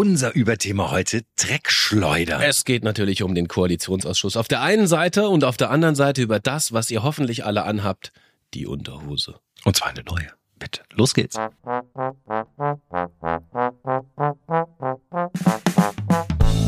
[0.00, 2.42] Unser Überthema heute Dreckschleuder.
[2.42, 6.22] Es geht natürlich um den Koalitionsausschuss auf der einen Seite und auf der anderen Seite
[6.22, 8.10] über das, was ihr hoffentlich alle anhabt,
[8.54, 9.40] die Unterhose.
[9.66, 10.28] Und zwar eine neue.
[10.58, 11.36] Bitte, los geht's.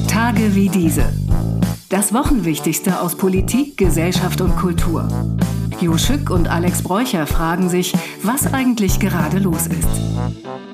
[0.08, 1.10] Tage wie diese.
[1.88, 5.08] Das Wochenwichtigste aus Politik, Gesellschaft und Kultur.
[5.80, 10.71] Jo Schück und Alex Bräucher fragen sich, was eigentlich gerade los ist.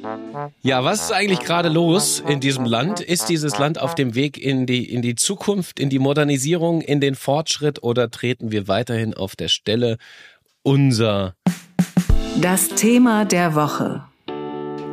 [0.62, 3.00] Ja, was ist eigentlich gerade los in diesem Land?
[3.00, 7.01] Ist dieses Land auf dem Weg in die, in die Zukunft, in die Modernisierung, in
[7.01, 9.98] den Fortschritt oder treten wir weiterhin auf der Stelle?
[10.62, 11.34] Unser
[12.41, 14.05] Das Thema der Woche.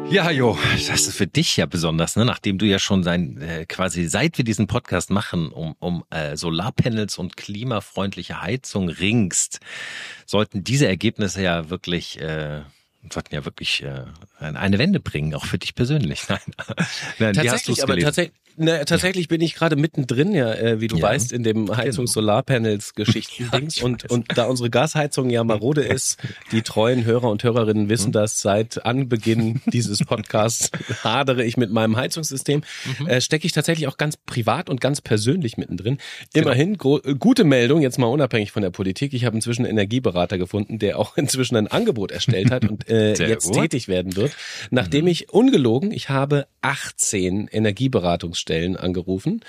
[0.10, 2.26] Ja, Jo, das ist für dich ja besonders, ne?
[2.26, 6.38] nachdem du ja schon sein, äh, quasi seit wir diesen Podcast machen, um, um äh,
[6.38, 9.60] Solarpanels und klimafreundliche Heizung ringst,
[10.28, 12.62] sollten diese Ergebnisse ja wirklich äh,
[13.12, 14.06] sollten ja wirklich äh,
[14.40, 16.24] eine Wende bringen, auch für dich persönlich.
[16.30, 16.40] Nein,
[17.20, 21.04] Nein tatsächlich, aber tatsächlich, Ne, tatsächlich bin ich gerade mittendrin, ja, äh, wie du ja.
[21.04, 21.78] weißt, in dem genau.
[21.78, 26.20] Heizungs-Solarpanels-Geschichten ja, und, und da unsere Gasheizung ja marode ist,
[26.54, 28.14] die treuen Hörer und Hörerinnen wissen mhm.
[28.14, 30.72] das, seit Anbeginn dieses Podcasts
[31.04, 32.64] hadere ich mit meinem Heizungssystem,
[33.00, 33.08] mhm.
[33.08, 35.98] äh, stecke ich tatsächlich auch ganz privat und ganz persönlich mittendrin.
[36.34, 37.02] Immerhin, genau.
[37.20, 40.98] gute Meldung, jetzt mal unabhängig von der Politik, ich habe inzwischen einen Energieberater gefunden, der
[40.98, 43.64] auch inzwischen ein Angebot erstellt hat und äh, jetzt gut.
[43.64, 44.32] tätig werden wird,
[44.70, 45.12] nachdem mhm.
[45.12, 49.42] ich ungelogen, ich habe 18 Energieberatungs Stellen angerufen.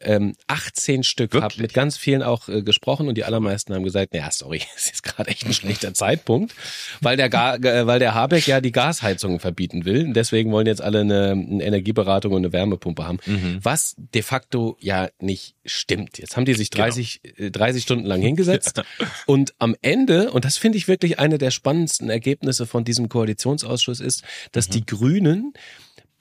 [0.00, 4.12] Ähm, 18 Stück, habe mit ganz vielen auch äh, gesprochen und die allermeisten haben gesagt,
[4.14, 6.52] ja, sorry, es ist gerade echt ein schlechter Zeitpunkt,
[7.00, 10.12] weil der, Ga äh, weil der Habeck ja die Gasheizungen verbieten will.
[10.12, 13.58] Deswegen wollen jetzt alle eine, eine Energieberatung und eine Wärmepumpe haben, mhm.
[13.62, 16.18] was de facto ja nicht stimmt.
[16.18, 17.50] Jetzt haben die sich 30, genau.
[17.50, 19.06] 30 äh, Stunden lang hingesetzt ja.
[19.26, 24.00] und am Ende, und das finde ich wirklich eine der spannendsten Ergebnisse von diesem Koalitionsausschuss
[24.00, 24.72] ist, dass mhm.
[24.72, 25.52] die Grünen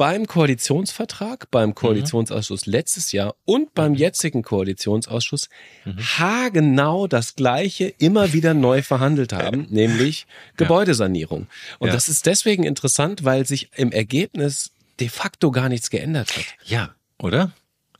[0.01, 1.75] beim Koalitionsvertrag, beim mhm.
[1.75, 2.71] Koalitionsausschuss mhm.
[2.71, 3.99] letztes Jahr und beim mhm.
[3.99, 5.47] jetzigen Koalitionsausschuss
[5.85, 5.99] mhm.
[5.99, 10.25] haargenau das Gleiche immer wieder neu verhandelt haben, nämlich
[10.57, 11.45] Gebäudesanierung.
[11.77, 11.93] Und ja.
[11.93, 16.45] das ist deswegen interessant, weil sich im Ergebnis de facto gar nichts geändert hat.
[16.65, 17.51] Ja, oder?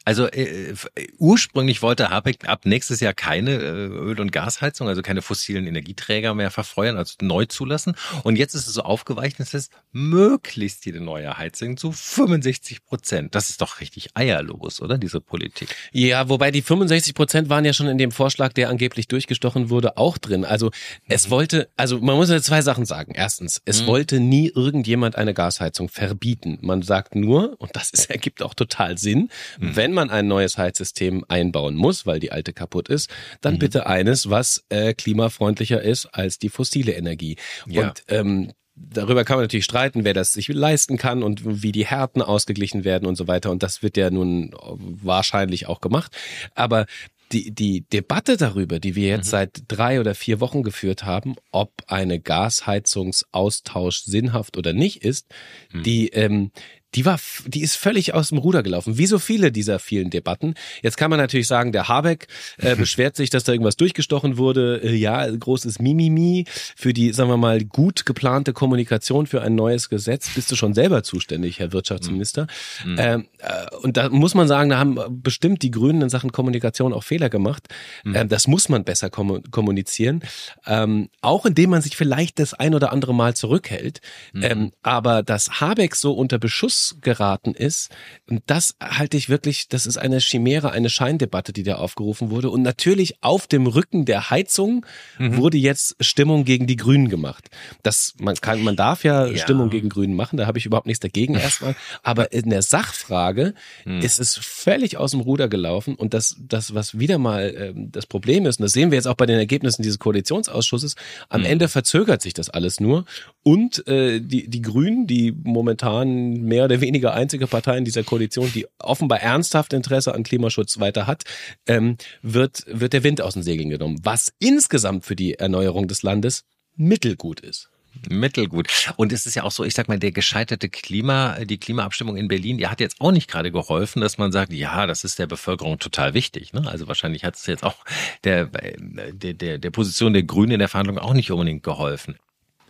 [0.03, 0.73] Also äh,
[1.19, 6.33] ursprünglich wollte Habeck ab nächstes Jahr keine äh, Öl- und Gasheizung, also keine fossilen Energieträger
[6.33, 7.95] mehr verfeuern, also neu zulassen.
[8.23, 13.35] Und jetzt ist es so aufgeweicht, dass es möglichst jede neue Heizung zu 65 Prozent.
[13.35, 15.75] Das ist doch richtig eierlos, oder diese Politik?
[15.91, 19.97] Ja, wobei die 65 Prozent waren ja schon in dem Vorschlag, der angeblich durchgestochen wurde,
[19.97, 20.45] auch drin.
[20.45, 20.71] Also
[21.07, 21.31] es mhm.
[21.31, 23.13] wollte, also man muss ja zwei Sachen sagen.
[23.13, 23.87] Erstens, es mhm.
[23.87, 26.57] wollte nie irgendjemand eine Gasheizung verbieten.
[26.61, 29.29] Man sagt nur, und das ist, ergibt auch total Sinn,
[29.59, 29.75] mhm.
[29.75, 33.09] wenn wenn man ein neues Heizsystem einbauen muss, weil die alte kaputt ist,
[33.41, 33.59] dann mhm.
[33.59, 37.35] bitte eines, was äh, klimafreundlicher ist als die fossile Energie.
[37.67, 37.89] Ja.
[37.89, 41.85] Und ähm, darüber kann man natürlich streiten, wer das sich leisten kann und wie die
[41.85, 43.51] Härten ausgeglichen werden und so weiter.
[43.51, 46.15] Und das wird ja nun wahrscheinlich auch gemacht.
[46.55, 46.85] Aber
[47.33, 49.31] die, die Debatte darüber, die wir jetzt mhm.
[49.31, 55.27] seit drei oder vier Wochen geführt haben, ob eine Gasheizungsaustausch sinnhaft oder nicht ist,
[55.73, 55.83] mhm.
[55.83, 56.51] die, ähm,
[56.95, 60.55] die war, die ist völlig aus dem Ruder gelaufen, wie so viele dieser vielen Debatten.
[60.81, 64.81] Jetzt kann man natürlich sagen, der Habeck äh, beschwert sich, dass da irgendwas durchgestochen wurde.
[64.83, 69.89] Äh, ja, großes Mimimi für die, sagen wir mal, gut geplante Kommunikation für ein neues
[69.89, 70.29] Gesetz.
[70.35, 72.47] Bist du schon selber zuständig, Herr Wirtschaftsminister?
[72.83, 72.95] Mhm.
[72.99, 76.91] Ähm, äh, und da muss man sagen, da haben bestimmt die Grünen in Sachen Kommunikation
[76.91, 77.67] auch Fehler gemacht.
[78.03, 78.15] Mhm.
[78.15, 80.23] Ähm, das muss man besser kommunizieren,
[80.67, 84.01] ähm, auch indem man sich vielleicht das ein oder andere Mal zurückhält.
[84.33, 84.71] Mhm.
[84.83, 87.89] Aber dass Habeck so unter Beschuss geraten ist.
[88.29, 92.49] Und das halte ich wirklich, das ist eine Chimäre, eine Scheindebatte, die da aufgerufen wurde.
[92.49, 94.85] Und natürlich auf dem Rücken der Heizung
[95.17, 95.37] mhm.
[95.37, 97.49] wurde jetzt Stimmung gegen die Grünen gemacht.
[97.83, 99.37] Das, man kann, man darf ja, ja.
[99.37, 101.75] Stimmung gegen Grünen machen, da habe ich überhaupt nichts dagegen erstmal.
[102.03, 103.53] Aber in der Sachfrage
[103.85, 103.99] mhm.
[103.99, 105.95] ist es völlig aus dem Ruder gelaufen.
[105.95, 109.07] Und das, das, was wieder mal äh, das Problem ist, und das sehen wir jetzt
[109.07, 110.95] auch bei den Ergebnissen dieses Koalitionsausschusses,
[111.29, 111.47] am mhm.
[111.47, 113.05] Ende verzögert sich das alles nur.
[113.43, 118.51] Und äh, die, die Grünen, die momentan mehr oder weniger einzige Partei in dieser Koalition,
[118.53, 121.23] die offenbar ernsthaft Interesse an Klimaschutz weiter hat,
[121.67, 123.99] ähm, wird, wird der Wind aus den Segeln genommen.
[124.03, 126.45] Was insgesamt für die Erneuerung des Landes
[126.75, 127.69] mittelgut ist.
[128.09, 128.69] Mittelgut.
[128.95, 132.29] Und es ist ja auch so, ich sag mal, der gescheiterte Klima, die Klimaabstimmung in
[132.29, 135.27] Berlin, die hat jetzt auch nicht gerade geholfen, dass man sagt, ja, das ist der
[135.27, 136.53] Bevölkerung total wichtig.
[136.53, 136.65] Ne?
[136.65, 137.75] Also wahrscheinlich hat es jetzt auch
[138.23, 142.15] der, der, der, der Position der Grünen in der Verhandlung auch nicht unbedingt geholfen.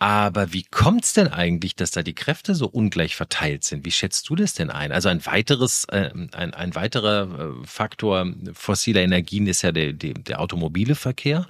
[0.01, 3.85] Aber wie kommt's denn eigentlich, dass da die Kräfte so ungleich verteilt sind?
[3.85, 4.91] Wie schätzt du das denn ein?
[4.91, 7.27] Also ein weiteres, äh, ein, ein weiterer
[7.61, 11.47] äh, Faktor fossiler Energien ist ja der, der, der automobile Verkehr.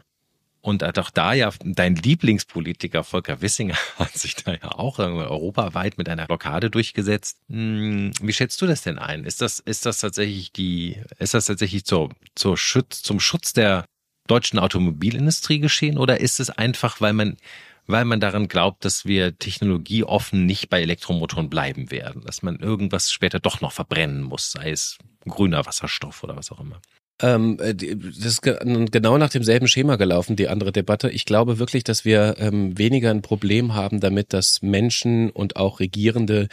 [0.59, 6.09] Und auch da ja dein Lieblingspolitiker Volker Wissinger hat sich da ja auch europaweit mit
[6.09, 7.37] einer Blockade durchgesetzt.
[7.49, 9.23] Hm, wie schätzt du das denn ein?
[9.23, 13.85] Ist das, ist das tatsächlich die, ist das tatsächlich zur, zur Schutz, zum Schutz der
[14.27, 17.37] deutschen Automobilindustrie geschehen oder ist es einfach, weil man,
[17.87, 23.11] weil man daran glaubt, dass wir technologieoffen nicht bei Elektromotoren bleiben werden, dass man irgendwas
[23.11, 24.97] später doch noch verbrennen muss, sei es
[25.27, 26.81] grüner Wasserstoff oder was auch immer?
[27.21, 31.09] Ähm, äh, das ist genau nach demselben Schema gelaufen, die andere Debatte.
[31.09, 35.79] Ich glaube wirklich, dass wir ähm, weniger ein Problem haben damit, dass Menschen und auch
[35.79, 36.47] Regierende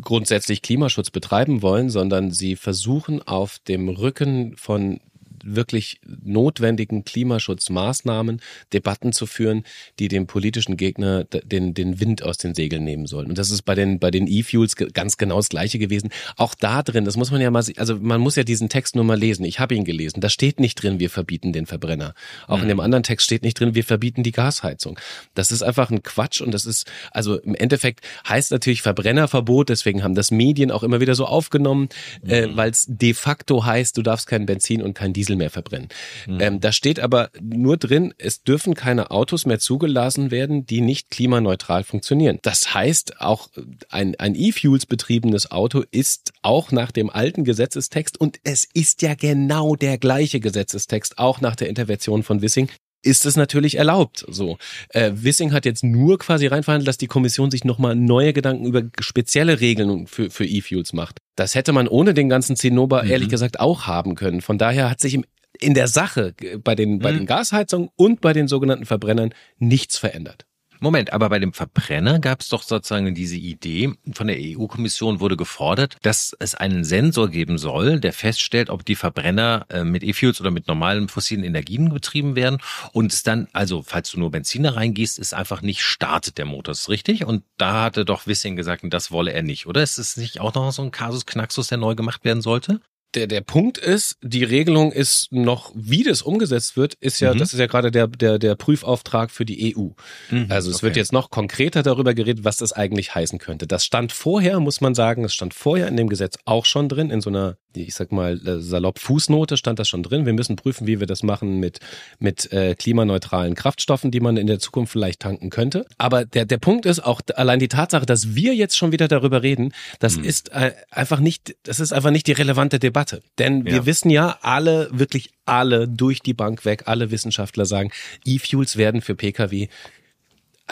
[0.00, 5.00] grundsätzlich Klimaschutz betreiben wollen, sondern sie versuchen auf dem Rücken von
[5.44, 8.40] wirklich notwendigen Klimaschutzmaßnahmen
[8.72, 9.64] Debatten zu führen,
[9.98, 13.28] die dem politischen Gegner den, den Wind aus den Segeln nehmen sollen.
[13.28, 16.10] Und das ist bei den, bei den E-Fuels ganz genau das Gleiche gewesen.
[16.36, 19.04] Auch da drin, das muss man ja mal, also man muss ja diesen Text nur
[19.04, 19.44] mal lesen.
[19.44, 20.20] Ich habe ihn gelesen.
[20.20, 22.14] Da steht nicht drin, wir verbieten den Verbrenner.
[22.46, 22.62] Auch mhm.
[22.62, 24.98] in dem anderen Text steht nicht drin, wir verbieten die Gasheizung.
[25.34, 30.02] Das ist einfach ein Quatsch und das ist, also im Endeffekt heißt natürlich Verbrennerverbot, deswegen
[30.02, 31.88] haben das Medien auch immer wieder so aufgenommen,
[32.26, 32.52] äh, mhm.
[32.52, 35.50] äh, weil es de facto heißt, du darfst kein Benzin und kein Diesel Diesel mehr
[35.50, 35.88] verbrennen.
[36.26, 36.40] Mhm.
[36.40, 41.10] Ähm, da steht aber nur drin, es dürfen keine Autos mehr zugelassen werden, die nicht
[41.10, 42.38] klimaneutral funktionieren.
[42.42, 43.48] Das heißt, auch
[43.88, 49.14] ein, ein E-Fuels betriebenes Auto ist auch nach dem alten Gesetzestext und es ist ja
[49.14, 52.68] genau der gleiche Gesetzestext, auch nach der Intervention von Wissing,
[53.02, 54.24] ist es natürlich erlaubt.
[54.28, 54.58] So,
[54.90, 58.82] äh, Wissing hat jetzt nur quasi reinverhandelt, dass die Kommission sich nochmal neue Gedanken über
[59.00, 61.18] spezielle Regeln für für E-Fuels macht.
[61.36, 63.10] Das hätte man ohne den ganzen Zinnober mhm.
[63.10, 64.40] ehrlich gesagt auch haben können.
[64.40, 65.24] Von daher hat sich im
[65.60, 66.34] in der Sache
[66.64, 67.18] bei den, bei mhm.
[67.18, 70.46] den Gasheizungen und bei den sogenannten Verbrennern nichts verändert.
[70.82, 75.36] Moment, aber bei dem Verbrenner gab es doch sozusagen diese Idee, von der EU-Kommission wurde
[75.36, 80.40] gefordert, dass es einen Sensor geben soll, der feststellt, ob die Verbrenner äh, mit E-Fuels
[80.40, 82.58] oder mit normalen fossilen Energien betrieben werden
[82.92, 86.46] und es dann, also falls du nur Benzin da reingießt, ist einfach nicht startet der
[86.46, 87.24] Motor, ist richtig?
[87.26, 89.84] Und da hatte doch Wissing gesagt, das wolle er nicht, oder?
[89.84, 92.80] Ist es nicht auch noch so ein Kasus Knaxus, der neu gemacht werden sollte?
[93.14, 97.38] Der, der Punkt ist, die Regelung ist noch, wie das umgesetzt wird, ist ja, mhm.
[97.38, 99.90] das ist ja gerade der, der, der Prüfauftrag für die EU.
[100.30, 100.86] Mhm, also es okay.
[100.86, 103.66] wird jetzt noch konkreter darüber geredet, was das eigentlich heißen könnte.
[103.66, 107.10] Das stand vorher, muss man sagen, es stand vorher in dem Gesetz auch schon drin,
[107.10, 110.24] in so einer, ich sag mal, äh, salopp Fußnote stand das schon drin.
[110.24, 111.80] Wir müssen prüfen, wie wir das machen mit,
[112.18, 115.84] mit äh, klimaneutralen Kraftstoffen, die man in der Zukunft vielleicht tanken könnte.
[115.98, 119.42] Aber der, der Punkt ist auch allein die Tatsache, dass wir jetzt schon wieder darüber
[119.42, 120.24] reden, das mhm.
[120.24, 123.01] ist äh, einfach nicht, das ist einfach nicht die relevante Debatte.
[123.02, 123.22] Debatte.
[123.38, 127.90] Denn wir wissen ja alle, wirklich alle durch die Bank weg, alle Wissenschaftler sagen,
[128.24, 129.68] E-Fuels werden für Pkw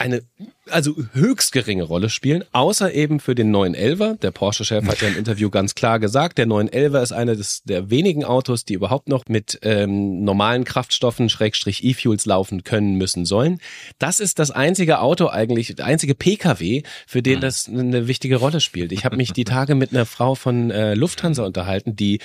[0.01, 0.23] eine
[0.69, 4.17] also höchst geringe Rolle spielen, außer eben für den 911er.
[4.19, 7.89] Der Porsche-Chef hat ja im Interview ganz klar gesagt, der 911er ist einer des, der
[7.89, 13.59] wenigen Autos, die überhaupt noch mit ähm, normalen Kraftstoffen, Schrägstrich E-Fuels laufen können, müssen, sollen.
[13.99, 18.61] Das ist das einzige Auto eigentlich, der einzige Pkw, für den das eine wichtige Rolle
[18.61, 18.91] spielt.
[18.91, 22.19] Ich habe mich die Tage mit einer Frau von äh, Lufthansa unterhalten, die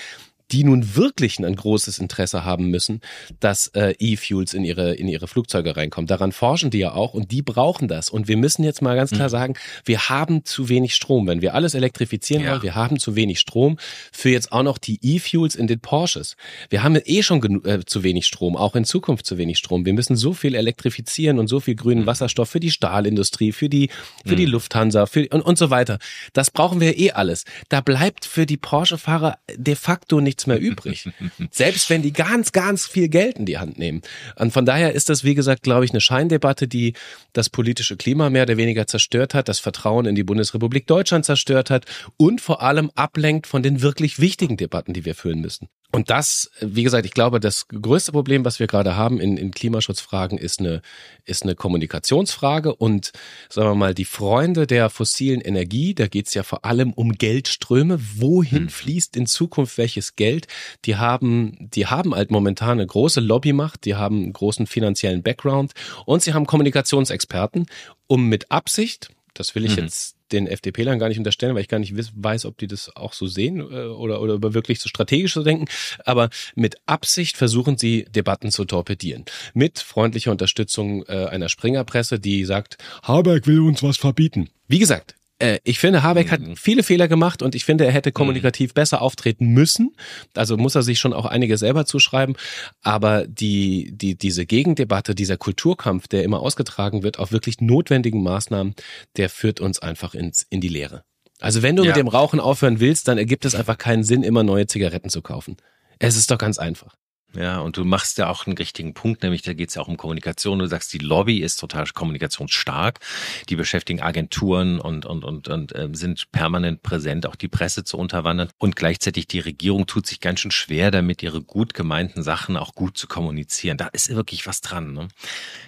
[0.52, 3.00] die nun wirklich ein großes Interesse haben müssen,
[3.40, 6.06] dass äh, E-Fuels in ihre, in ihre Flugzeuge reinkommen.
[6.06, 8.10] Daran forschen die ja auch und die brauchen das.
[8.10, 9.32] Und wir müssen jetzt mal ganz klar mhm.
[9.32, 9.54] sagen,
[9.84, 11.26] wir haben zu wenig Strom.
[11.26, 12.52] Wenn wir alles elektrifizieren ja.
[12.52, 13.78] wollen, wir haben zu wenig Strom
[14.12, 16.36] für jetzt auch noch die E-Fuels in den Porsches.
[16.70, 19.84] Wir haben eh schon äh, zu wenig Strom, auch in Zukunft zu wenig Strom.
[19.84, 22.06] Wir müssen so viel elektrifizieren und so viel grünen mhm.
[22.06, 23.90] Wasserstoff für die Stahlindustrie, für die,
[24.24, 24.36] für mhm.
[24.36, 25.98] die Lufthansa für, und, und so weiter.
[26.32, 27.44] Das brauchen wir eh alles.
[27.68, 31.08] Da bleibt für die Porsche-Fahrer de facto nicht nichts mehr übrig.
[31.50, 34.02] Selbst wenn die ganz, ganz viel Geld in die Hand nehmen.
[34.36, 36.92] Und von daher ist das, wie gesagt, glaube ich, eine Scheindebatte, die
[37.32, 41.70] das politische Klima mehr oder weniger zerstört hat, das Vertrauen in die Bundesrepublik Deutschland zerstört
[41.70, 45.68] hat und vor allem ablenkt von den wirklich wichtigen Debatten, die wir führen müssen.
[45.92, 49.50] Und das, wie gesagt, ich glaube, das größte Problem, was wir gerade haben in, in
[49.50, 50.82] Klimaschutzfragen, ist eine,
[51.24, 52.74] ist eine Kommunikationsfrage.
[52.74, 53.12] Und
[53.48, 57.12] sagen wir mal, die Freunde der fossilen Energie, da geht es ja vor allem um
[57.12, 57.98] Geldströme.
[58.16, 58.68] Wohin hm.
[58.68, 60.46] fließt in Zukunft welches Geld?
[60.84, 65.72] Die haben, die haben halt momentan eine große Lobbymacht, die haben einen großen finanziellen Background
[66.04, 67.66] und sie haben Kommunikationsexperten,
[68.06, 69.84] um mit Absicht, das will ich mhm.
[69.84, 73.12] jetzt den FDP-Lern gar nicht unterstellen, weil ich gar nicht weiß, ob die das auch
[73.12, 75.66] so sehen äh, oder, oder wirklich so strategisch so denken.
[76.04, 79.24] Aber mit Absicht versuchen sie, Debatten zu torpedieren.
[79.54, 84.48] Mit freundlicher Unterstützung äh, einer Springerpresse, die sagt, Habeck will uns was verbieten.
[84.68, 86.56] Wie gesagt, äh, ich finde, Habeck hat mhm.
[86.56, 89.94] viele Fehler gemacht und ich finde, er hätte kommunikativ besser auftreten müssen.
[90.34, 92.36] Also muss er sich schon auch einige selber zuschreiben.
[92.82, 98.74] Aber die, die, diese Gegendebatte, dieser Kulturkampf, der immer ausgetragen wird, auf wirklich notwendigen Maßnahmen,
[99.16, 101.04] der führt uns einfach ins, in die Leere.
[101.40, 101.88] Also wenn du ja.
[101.88, 105.20] mit dem Rauchen aufhören willst, dann ergibt es einfach keinen Sinn, immer neue Zigaretten zu
[105.20, 105.56] kaufen.
[105.98, 106.96] Es ist doch ganz einfach.
[107.38, 109.88] Ja, und du machst ja auch einen richtigen Punkt, nämlich da geht es ja auch
[109.88, 110.58] um Kommunikation.
[110.58, 113.00] Du sagst, die Lobby ist total kommunikationsstark.
[113.48, 117.98] Die beschäftigen Agenturen und, und, und, und äh, sind permanent präsent, auch die Presse zu
[117.98, 118.48] unterwandern.
[118.58, 122.74] Und gleichzeitig die Regierung tut sich ganz schön schwer damit, ihre gut gemeinten Sachen auch
[122.74, 123.76] gut zu kommunizieren.
[123.76, 124.92] Da ist wirklich was dran.
[124.92, 125.08] Ne?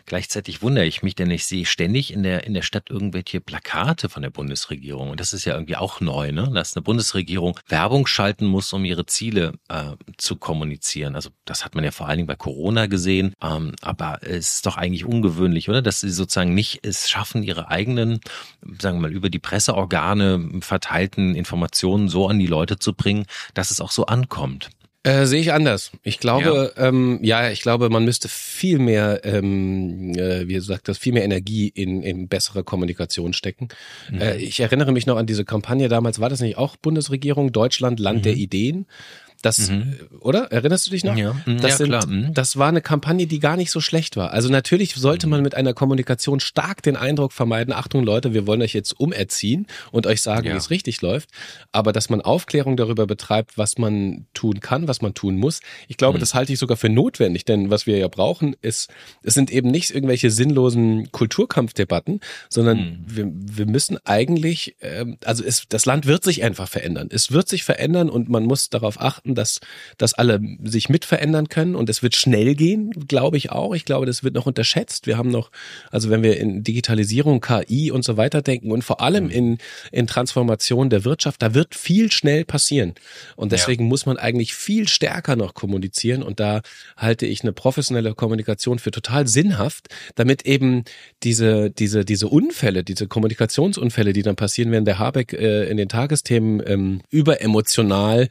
[0.07, 4.09] Gleichzeitig wundere ich mich, denn ich sehe ständig in der, in der Stadt irgendwelche Plakate
[4.09, 5.11] von der Bundesregierung.
[5.11, 6.51] Und das ist ja irgendwie auch neu, ne?
[6.55, 11.15] dass eine Bundesregierung Werbung schalten muss, um ihre Ziele äh, zu kommunizieren.
[11.15, 13.35] Also das hat man ja vor allen Dingen bei Corona gesehen.
[13.43, 15.83] Ähm, aber es ist doch eigentlich ungewöhnlich, oder?
[15.83, 18.21] Dass sie sozusagen nicht es schaffen, ihre eigenen,
[18.81, 23.71] sagen wir mal, über die Presseorgane verteilten Informationen so an die Leute zu bringen, dass
[23.71, 24.71] es auch so ankommt.
[25.05, 25.93] Äh, sehe ich anders.
[26.03, 26.89] Ich glaube, ja.
[26.89, 31.25] Ähm, ja, ich glaube, man müsste viel mehr, ähm, äh, wie gesagt, das viel mehr
[31.25, 33.69] Energie in, in bessere Kommunikation stecken.
[34.11, 34.21] Mhm.
[34.21, 36.21] Äh, ich erinnere mich noch an diese Kampagne damals.
[36.21, 38.23] War das nicht auch Bundesregierung Deutschland Land mhm.
[38.23, 38.87] der Ideen?
[39.43, 39.95] Das, mhm.
[40.21, 40.51] oder?
[40.51, 41.17] Erinnerst du dich noch?
[41.17, 42.07] Ja, das, ja, sind, klar.
[42.07, 42.35] Mhm.
[42.35, 44.33] das war eine Kampagne, die gar nicht so schlecht war.
[44.33, 45.31] Also natürlich sollte mhm.
[45.31, 49.67] man mit einer Kommunikation stark den Eindruck vermeiden, Achtung Leute, wir wollen euch jetzt umerziehen
[49.93, 50.55] und euch sagen, ja.
[50.55, 51.31] wie es richtig läuft.
[51.71, 55.97] Aber dass man Aufklärung darüber betreibt, was man tun kann, was man tun muss, ich
[55.97, 56.21] glaube, mhm.
[56.21, 57.45] das halte ich sogar für notwendig.
[57.45, 58.91] Denn was wir ja brauchen, ist,
[59.23, 63.05] es sind eben nicht irgendwelche sinnlosen Kulturkampfdebatten, sondern mhm.
[63.07, 67.09] wir, wir müssen eigentlich, äh, also es, das Land wird sich einfach verändern.
[67.11, 69.61] Es wird sich verändern und man muss darauf achten, erwarten, dass,
[69.97, 73.75] dass alle sich mit verändern können und es wird schnell gehen, glaube ich auch.
[73.75, 75.07] Ich glaube, das wird noch unterschätzt.
[75.07, 75.51] Wir haben noch,
[75.91, 79.31] also wenn wir in Digitalisierung, KI und so weiter denken und vor allem mhm.
[79.31, 79.59] in,
[79.93, 82.95] in Transformation der Wirtschaft, da wird viel schnell passieren.
[83.37, 83.89] Und deswegen ja.
[83.89, 86.63] muss man eigentlich viel stärker noch kommunizieren und da
[86.97, 90.85] halte ich eine professionelle Kommunikation für total sinnhaft, damit eben
[91.23, 95.89] diese, diese, diese Unfälle, diese Kommunikationsunfälle, die dann passieren, wenn der Habeck äh, in den
[95.89, 98.29] Tagesthemen ähm, überemotional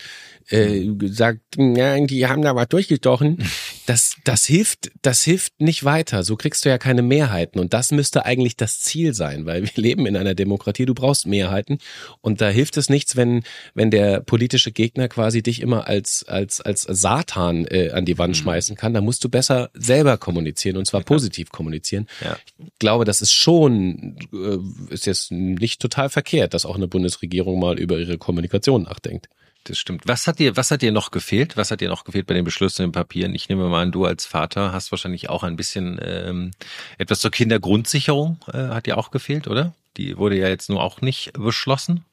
[0.50, 3.44] äh, sagt, ja, die haben da was durchgestochen.
[3.88, 6.24] Das, das hilft, das hilft nicht weiter.
[6.24, 7.58] So kriegst du ja keine Mehrheiten.
[7.58, 10.86] Und das müsste eigentlich das Ziel sein, weil wir leben in einer Demokratie.
[10.86, 11.77] Du brauchst Mehrheiten.
[12.20, 13.44] Und da hilft es nichts, wenn,
[13.75, 18.36] wenn der politische Gegner quasi dich immer als, als, als Satan äh, an die Wand
[18.36, 18.41] mhm.
[18.41, 18.94] schmeißen kann.
[18.94, 22.08] Da musst du besser selber kommunizieren und zwar positiv kommunizieren.
[22.22, 22.38] Ja.
[22.60, 27.58] Ich glaube, das ist schon, äh, ist jetzt nicht total verkehrt, dass auch eine Bundesregierung
[27.58, 29.29] mal über ihre Kommunikation nachdenkt
[29.70, 30.04] das stimmt.
[30.06, 31.58] Was hat dir, was hat dir noch gefehlt?
[31.58, 33.36] Was hat dir noch gefehlt bei den Beschlüssen in den Papieren?
[33.36, 36.52] Ich nehme mal an, du als Vater hast wahrscheinlich auch ein bisschen ähm,
[36.98, 39.74] etwas zur Kindergrundsicherung äh, hat dir auch gefehlt, oder?
[39.98, 42.06] Die wurde ja jetzt nur auch nicht beschlossen.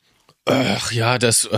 [0.46, 1.48] Ach ja, das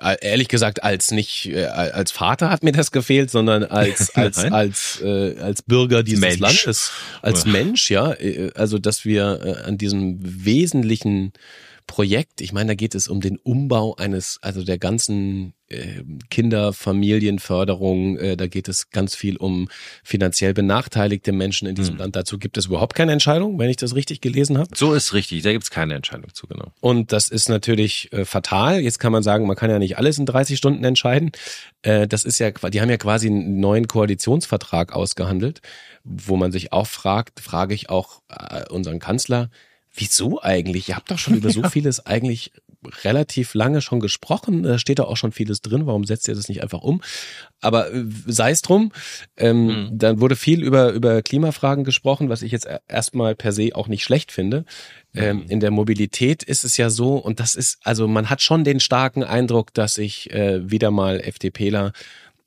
[0.00, 4.38] äh, ehrlich gesagt als nicht äh, als Vater hat mir das gefehlt, sondern als als
[4.38, 6.40] als äh, als Bürger dieses Mensch.
[6.40, 6.90] Landes,
[7.22, 11.32] als Mensch, ja, äh, also dass wir äh, an diesem wesentlichen
[11.86, 12.40] Projekt.
[12.40, 18.16] Ich meine, da geht es um den Umbau eines, also der ganzen äh, Kinderfamilienförderung.
[18.16, 19.68] Äh, da geht es ganz viel um
[20.02, 22.00] finanziell benachteiligte Menschen in diesem mhm.
[22.00, 22.16] Land.
[22.16, 24.70] Dazu gibt es überhaupt keine Entscheidung, wenn ich das richtig gelesen habe.
[24.74, 25.42] So ist richtig.
[25.42, 26.72] Da gibt es keine Entscheidung zu, genau.
[26.80, 28.80] Und das ist natürlich äh, fatal.
[28.80, 31.32] Jetzt kann man sagen, man kann ja nicht alles in 30 Stunden entscheiden.
[31.82, 35.60] Äh, das ist ja, die haben ja quasi einen neuen Koalitionsvertrag ausgehandelt,
[36.02, 39.50] wo man sich auch fragt, frage ich auch äh, unseren Kanzler,
[39.94, 40.88] Wieso eigentlich?
[40.88, 42.52] Ihr habt doch schon über so vieles eigentlich
[43.04, 44.62] relativ lange schon gesprochen.
[44.62, 45.86] Da steht da auch schon vieles drin.
[45.86, 47.02] Warum setzt ihr das nicht einfach um?
[47.60, 48.92] Aber äh, sei es drum.
[49.36, 49.98] Ähm, mhm.
[49.98, 54.04] Dann wurde viel über, über Klimafragen gesprochen, was ich jetzt erstmal per se auch nicht
[54.04, 54.64] schlecht finde.
[55.14, 55.42] Ähm, mhm.
[55.48, 58.80] in der Mobilität ist es ja so, und das ist, also man hat schon den
[58.80, 61.92] starken Eindruck, dass sich äh, wieder mal FDPler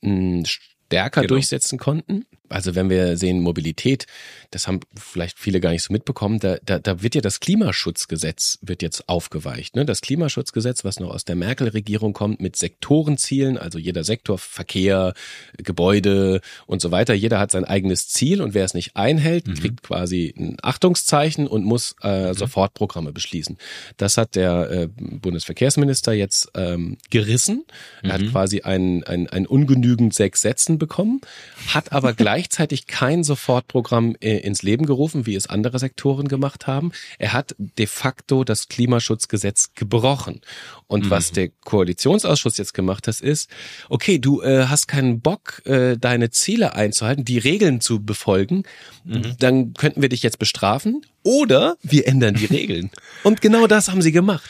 [0.02, 1.36] mh, stärker genau.
[1.36, 2.26] durchsetzen konnten.
[2.50, 4.06] Also wenn wir sehen Mobilität,
[4.52, 8.60] das haben vielleicht viele gar nicht so mitbekommen, da, da, da wird ja das Klimaschutzgesetz
[8.62, 9.76] wird jetzt aufgeweicht.
[9.76, 9.86] Ne?
[9.86, 15.14] Das Klimaschutzgesetz, was noch aus der Merkel-Regierung kommt, mit Sektorenzielen, also jeder Sektor, Verkehr,
[15.58, 19.56] Gebäude und so weiter, jeder hat sein eigenes Ziel und wer es nicht einhält, mhm.
[19.56, 22.34] kriegt quasi ein Achtungszeichen und muss äh, mhm.
[22.34, 23.58] sofort Programme beschließen.
[23.98, 27.66] Das hat der äh, Bundesverkehrsminister jetzt ähm, gerissen.
[28.02, 28.14] Er mhm.
[28.14, 31.22] hat quasi ein, ein, ein ungenügend sechs Sätzen bekommen,
[31.68, 36.92] hat aber gleichzeitig kein Sofortprogramm äh, ins Leben gerufen, wie es andere Sektoren gemacht haben.
[37.18, 40.42] Er hat de facto das Klimaschutzgesetz gebrochen.
[40.86, 41.10] Und mhm.
[41.10, 43.50] was der Koalitionsausschuss jetzt gemacht hat, ist,
[43.90, 48.64] okay, du äh, hast keinen Bock, äh, deine Ziele einzuhalten, die Regeln zu befolgen,
[49.04, 49.36] mhm.
[49.40, 52.92] dann könnten wir dich jetzt bestrafen oder wir ändern die Regeln.
[53.24, 54.48] Und genau das haben sie gemacht.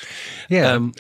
[0.50, 0.76] Ja.
[0.76, 0.92] Ähm,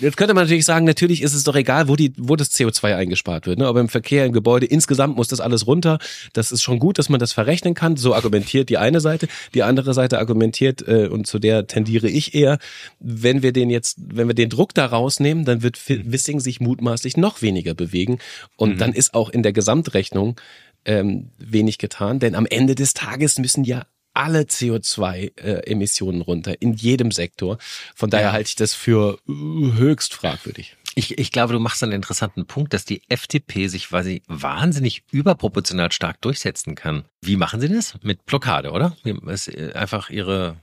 [0.00, 2.96] Jetzt könnte man natürlich sagen, natürlich ist es doch egal, wo die, wo das CO2
[2.96, 3.58] eingespart wird.
[3.58, 3.66] Ne?
[3.66, 5.98] Aber im Verkehr, im Gebäude, insgesamt muss das alles runter.
[6.32, 7.96] Das ist schon gut, dass man das verrechnen kann.
[7.96, 9.28] So argumentiert die eine Seite.
[9.54, 12.58] Die andere Seite argumentiert, äh, und zu der tendiere ich eher,
[13.00, 17.16] wenn wir den jetzt, wenn wir den Druck da rausnehmen, dann wird Wissing sich mutmaßlich
[17.16, 18.18] noch weniger bewegen.
[18.56, 18.78] Und mhm.
[18.78, 20.36] dann ist auch in der Gesamtrechnung
[20.84, 22.18] ähm, wenig getan.
[22.18, 23.84] Denn am Ende des Tages müssen ja
[24.14, 27.58] alle CO2-Emissionen äh, runter in jedem Sektor.
[27.94, 28.32] Von daher ja.
[28.32, 30.76] halte ich das für äh, höchst fragwürdig.
[30.94, 35.90] Ich, ich glaube, du machst einen interessanten Punkt, dass die FDP sich quasi wahnsinnig überproportional
[35.90, 37.04] stark durchsetzen kann.
[37.22, 37.94] Wie machen sie das?
[38.02, 38.94] Mit Blockade, oder?
[39.26, 40.56] Ist äh, einfach ihre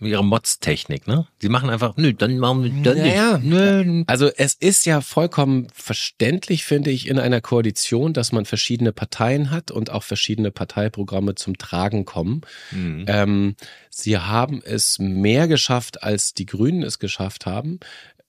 [0.00, 1.26] ihre Mods-Technik, ne?
[1.40, 3.38] Sie machen einfach, nö, dann machen wir dann naja.
[3.38, 3.46] nicht.
[3.46, 4.04] Nö.
[4.06, 9.50] Also es ist ja vollkommen verständlich, finde ich, in einer Koalition, dass man verschiedene Parteien
[9.50, 12.42] hat und auch verschiedene Parteiprogramme zum Tragen kommen.
[12.72, 13.04] Mhm.
[13.08, 13.56] Ähm,
[13.88, 17.80] sie haben es mehr geschafft, als die Grünen es geschafft haben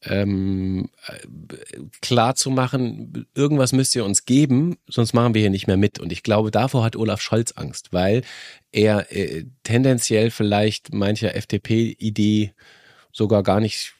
[0.03, 0.89] ähm,
[2.01, 5.99] klar zu machen, irgendwas müsst ihr uns geben, sonst machen wir hier nicht mehr mit.
[5.99, 8.21] Und ich glaube, davor hat Olaf Scholz Angst, weil
[8.71, 12.53] er äh, tendenziell vielleicht mancher FDP-Idee
[13.11, 13.95] sogar gar nicht,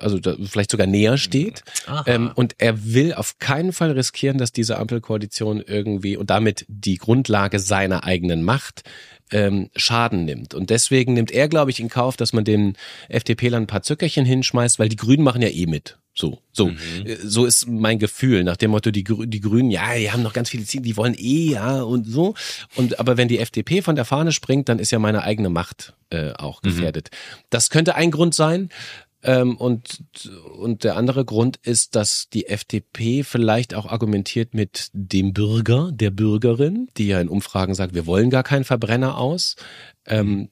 [0.00, 1.64] also da, vielleicht sogar näher steht.
[2.06, 6.96] Ähm, und er will auf keinen Fall riskieren, dass diese Ampelkoalition irgendwie und damit die
[6.96, 8.84] Grundlage seiner eigenen Macht
[9.32, 10.54] ähm, Schaden nimmt.
[10.54, 12.76] Und deswegen nimmt er, glaube ich, in Kauf, dass man den
[13.08, 15.98] FDP-Lern ein paar Zückerchen hinschmeißt, weil die Grünen machen ja eh mit.
[16.14, 16.78] So, so, mhm.
[17.06, 20.34] Äh, so ist mein Gefühl nach dem Motto, die, die Grünen, ja, die haben noch
[20.34, 22.34] ganz viele Ziele, die wollen eh, ja, und so.
[22.76, 25.94] Und aber wenn die FDP von der Fahne springt, dann ist ja meine eigene Macht
[26.10, 26.68] äh, auch mhm.
[26.68, 27.10] gefährdet.
[27.10, 27.44] Mhm.
[27.48, 28.68] Das könnte ein Grund sein.
[29.22, 30.02] Ähm, und,
[30.56, 36.10] und der andere Grund ist, dass die FDP vielleicht auch argumentiert mit dem Bürger, der
[36.10, 39.56] Bürgerin, die ja in Umfragen sagt, wir wollen gar keinen Verbrenner aus.
[40.06, 40.50] Ähm,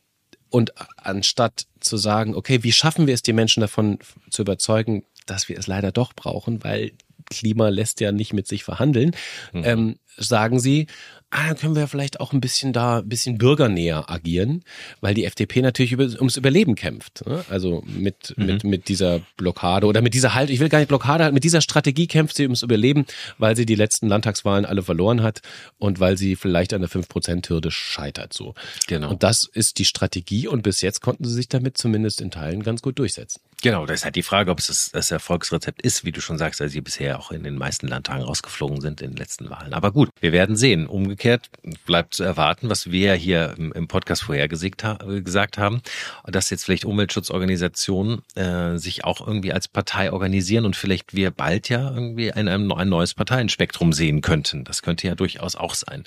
[0.50, 3.98] und anstatt zu sagen, okay, wie schaffen wir es, die Menschen davon
[4.30, 6.92] zu überzeugen, dass wir es leider doch brauchen, weil
[7.28, 9.12] Klima lässt ja nicht mit sich verhandeln,
[9.52, 9.62] mhm.
[9.64, 10.86] ähm, sagen sie,
[11.30, 14.62] ah, dann können wir vielleicht auch ein bisschen da, ein bisschen bürgernäher agieren,
[15.00, 17.24] weil die FDP natürlich über, ums Überleben kämpft.
[17.26, 17.44] Ne?
[17.48, 18.46] Also mit, mhm.
[18.46, 21.60] mit, mit dieser Blockade oder mit dieser Halt, ich will gar nicht Blockade, mit dieser
[21.60, 23.06] Strategie kämpft sie ums Überleben,
[23.38, 25.40] weil sie die letzten Landtagswahlen alle verloren hat
[25.78, 28.54] und weil sie vielleicht an der 5%-Hürde scheitert, so.
[28.88, 29.10] Genau.
[29.10, 32.62] Und das ist die Strategie und bis jetzt konnten sie sich damit zumindest in Teilen
[32.62, 33.40] ganz gut durchsetzen.
[33.62, 36.38] Genau, das ist halt die Frage, ob es das, das Erfolgsrezept ist, wie du schon
[36.38, 39.74] sagst, als sie bisher auch in den meisten Landtagen rausgeflogen sind in den letzten Wahlen.
[39.74, 40.86] Aber gut, wir werden sehen.
[40.86, 41.50] Umgekehrt
[41.84, 45.82] bleibt zu erwarten, was wir ja hier im, Podcast vorher gesagt haben,
[46.24, 51.68] dass jetzt vielleicht Umweltschutzorganisationen äh, sich auch irgendwie als Partei organisieren und vielleicht wir bald
[51.68, 54.64] ja irgendwie ein, ein neues Parteienspektrum sehen könnten.
[54.64, 56.04] Das könnte ja durchaus auch sein.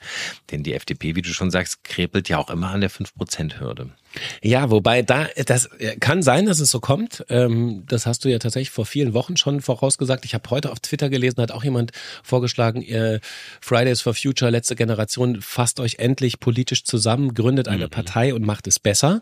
[0.51, 3.89] Denn die FDP, wie du schon sagst, krepelt ja auch immer an der 5%-Hürde.
[4.41, 7.25] Ja, wobei da, das kann sein, dass es so kommt.
[7.29, 10.25] Ähm, das hast du ja tatsächlich vor vielen Wochen schon vorausgesagt.
[10.25, 11.91] Ich habe heute auf Twitter gelesen, hat auch jemand
[12.23, 13.19] vorgeschlagen, ihr
[13.61, 17.91] Fridays for Future, letzte Generation, fasst euch endlich politisch zusammen, gründet eine mhm.
[17.91, 19.21] Partei und macht es besser.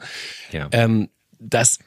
[0.52, 0.68] Ja.
[0.72, 1.80] Ähm, das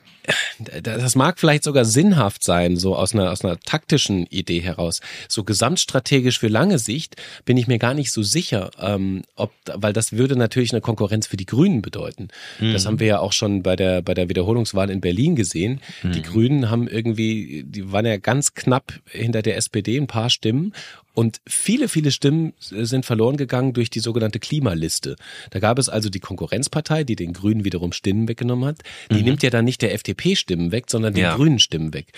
[0.83, 5.01] das mag vielleicht sogar sinnhaft sein, so aus einer, aus einer taktischen Idee heraus.
[5.29, 9.93] So gesamtstrategisch für lange Sicht bin ich mir gar nicht so sicher, ähm, ob, weil
[9.93, 12.29] das würde natürlich eine Konkurrenz für die Grünen bedeuten.
[12.59, 12.73] Mhm.
[12.73, 15.81] Das haben wir ja auch schon bei der, bei der Wiederholungswahl in Berlin gesehen.
[16.03, 16.13] Mhm.
[16.13, 20.73] Die Grünen haben irgendwie, die waren ja ganz knapp hinter der SPD ein paar Stimmen
[21.15, 25.15] und viele, viele Stimmen sind verloren gegangen durch die sogenannte Klimaliste.
[25.51, 28.79] Da gab es also die Konkurrenzpartei, die den Grünen wiederum Stimmen weggenommen hat.
[29.11, 29.25] Die mhm.
[29.25, 31.37] nimmt ja dann nicht der FDP Stimmen weg, sondern den ja.
[31.37, 32.09] Grünen Stimmen weg.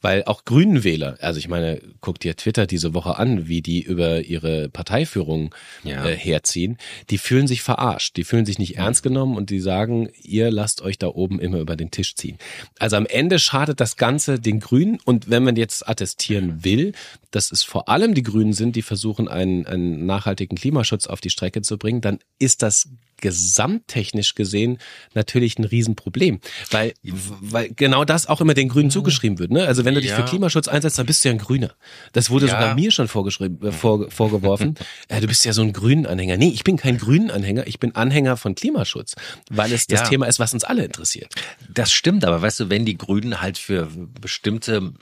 [0.00, 3.82] Weil auch Grünen Wähler, also ich meine, guckt dir Twitter diese Woche an, wie die
[3.82, 6.06] über ihre Parteiführung ja.
[6.06, 6.78] äh, herziehen.
[7.10, 10.80] Die fühlen sich verarscht, die fühlen sich nicht ernst genommen und die sagen, ihr lasst
[10.80, 12.38] euch da oben immer über den Tisch ziehen.
[12.78, 16.92] Also am Ende schadet das Ganze den Grünen und wenn man jetzt attestieren will,
[17.30, 21.30] dass es vor allem die Grünen sind, die versuchen, einen, einen nachhaltigen Klimaschutz auf die
[21.30, 24.78] Strecke zu bringen, dann ist das gesamttechnisch gesehen
[25.14, 29.50] natürlich ein Riesenproblem, weil, weil genau das auch immer den Grünen zugeschrieben wird.
[29.50, 29.66] Ne?
[29.66, 30.16] Also wenn du dich ja.
[30.16, 31.74] für Klimaschutz einsetzt, dann bist du ja ein Grüner.
[32.12, 32.52] Das wurde ja.
[32.52, 34.74] sogar mir schon vorgeschrieben, äh, vor, vorgeworfen.
[35.08, 36.36] äh, du bist ja so ein Grünen-Anhänger.
[36.36, 39.14] Nee, ich bin kein Grünen-Anhänger, ich bin Anhänger von Klimaschutz,
[39.50, 40.08] weil es das ja.
[40.08, 41.32] Thema ist, was uns alle interessiert.
[41.72, 43.88] Das stimmt, aber weißt du, wenn die Grünen halt für
[44.20, 44.94] bestimmte, hm,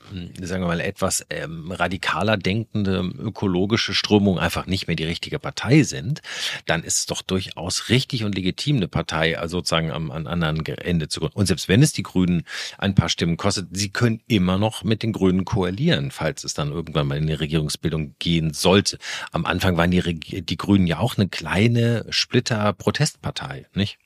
[0.43, 5.83] sagen wir mal, etwas ähm, radikaler denkende ökologische Strömungen einfach nicht mehr die richtige Partei
[5.83, 6.23] sind,
[6.67, 10.27] dann ist es doch durchaus richtig, richtig und legitim, eine Partei also sozusagen am, am
[10.27, 11.39] anderen Ende zu gründen.
[11.39, 12.43] Und selbst wenn es die Grünen
[12.79, 16.71] ein paar Stimmen kostet, sie können immer noch mit den Grünen koalieren, falls es dann
[16.71, 18.99] irgendwann mal in die Regierungsbildung gehen sollte.
[19.33, 23.99] Am Anfang waren die, die Grünen ja auch eine kleine Splitter-Protestpartei, nicht?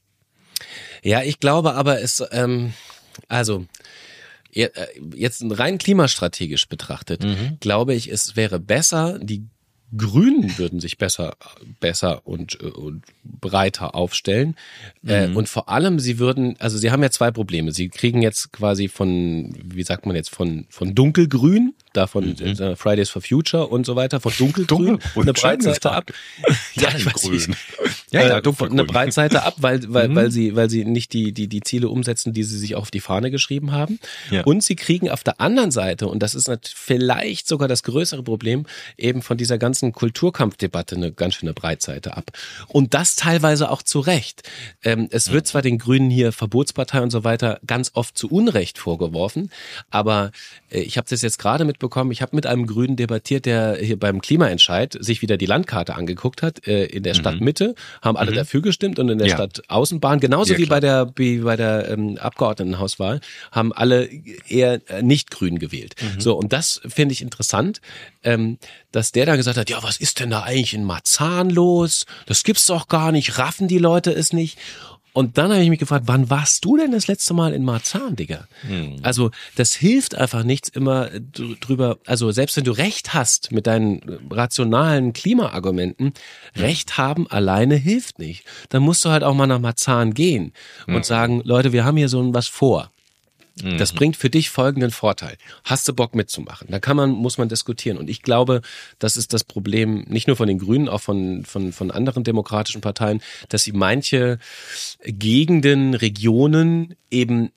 [1.03, 2.73] Ja, ich glaube aber, es, ähm,
[3.29, 3.67] also
[4.53, 4.69] äh,
[5.15, 7.59] jetzt rein klimastrategisch betrachtet, mhm.
[7.61, 9.47] glaube ich, es wäre besser, die
[9.97, 11.37] Grünen würden sich besser,
[11.81, 14.57] besser und, und breiter aufstellen.
[15.07, 15.37] Äh, mhm.
[15.37, 17.73] und vor allem, sie würden, also sie haben ja zwei Probleme.
[17.73, 22.61] Sie kriegen jetzt quasi von, wie sagt man jetzt, von, von dunkelgrün, davon mhm.
[22.61, 26.13] äh, Fridays for Future und so weiter, von dunkelgrün, Dunkel, eine Breitseite ab.
[26.75, 27.51] ja, ich weiß nicht.
[28.11, 30.15] Ja, ja, äh, eine Breitseite ab, weil, weil, mhm.
[30.15, 33.01] weil sie, weil sie nicht die, die, die Ziele umsetzen, die sie sich auf die
[33.01, 33.99] Fahne geschrieben haben.
[34.31, 34.45] Ja.
[34.45, 38.65] Und sie kriegen auf der anderen Seite, und das ist vielleicht sogar das größere Problem,
[38.97, 42.31] eben von dieser ganzen Kulturkampfdebatte eine ganz schöne Breitseite ab.
[42.69, 44.43] Und das teilweise auch zu Recht.
[44.83, 48.79] Ähm, es wird zwar den Grünen hier Verbotspartei und so weiter ganz oft zu Unrecht
[48.79, 49.51] vorgeworfen,
[49.91, 50.33] aber
[50.71, 53.99] äh, ich habe das jetzt gerade mitbekommen, ich habe mit einem Grünen debattiert, der hier
[53.99, 57.19] beim Klimaentscheid sich wieder die Landkarte angeguckt hat, äh, in der mhm.
[57.19, 58.37] Stadtmitte, haben alle mhm.
[58.37, 59.37] dafür gestimmt und in der ja.
[59.37, 63.21] Stadt Außenbahn, genauso ja, wie bei der, wie bei der ähm, Abgeordnetenhauswahl,
[63.53, 64.09] haben alle
[64.49, 65.95] eher äh, nicht grün gewählt.
[66.01, 66.21] Mhm.
[66.21, 67.81] So, und das finde ich interessant,
[68.25, 68.59] ähm,
[68.91, 72.07] dass der dann gesagt hat, ja, was ist denn da eigentlich in Marzahn los?
[72.27, 74.59] Das gibt's doch gar nicht, raffen die Leute es nicht.
[75.19, 78.15] Und dann habe ich mich gefragt, wann warst du denn das letzte Mal in Marzahn,
[78.15, 78.47] Digga?
[78.61, 79.01] Hm.
[79.03, 84.01] Also das hilft einfach nichts immer drüber, also selbst wenn du recht hast mit deinen
[84.31, 86.13] rationalen Klimaargumenten,
[86.53, 86.63] hm.
[86.63, 88.45] recht haben alleine hilft nicht.
[88.69, 90.53] Dann musst du halt auch mal nach Marzahn gehen
[90.85, 90.95] hm.
[90.95, 92.93] und sagen, Leute, wir haben hier so was vor.
[93.79, 93.97] Das mhm.
[93.97, 95.37] bringt für dich folgenden Vorteil.
[95.65, 96.69] Hast du Bock mitzumachen?
[96.71, 97.99] Da kann man, muss man diskutieren.
[97.99, 98.63] Und ich glaube,
[98.99, 102.81] das ist das Problem nicht nur von den Grünen, auch von, von, von anderen demokratischen
[102.81, 104.39] Parteien, dass sie manche
[105.05, 107.51] Gegenden, Regionen eben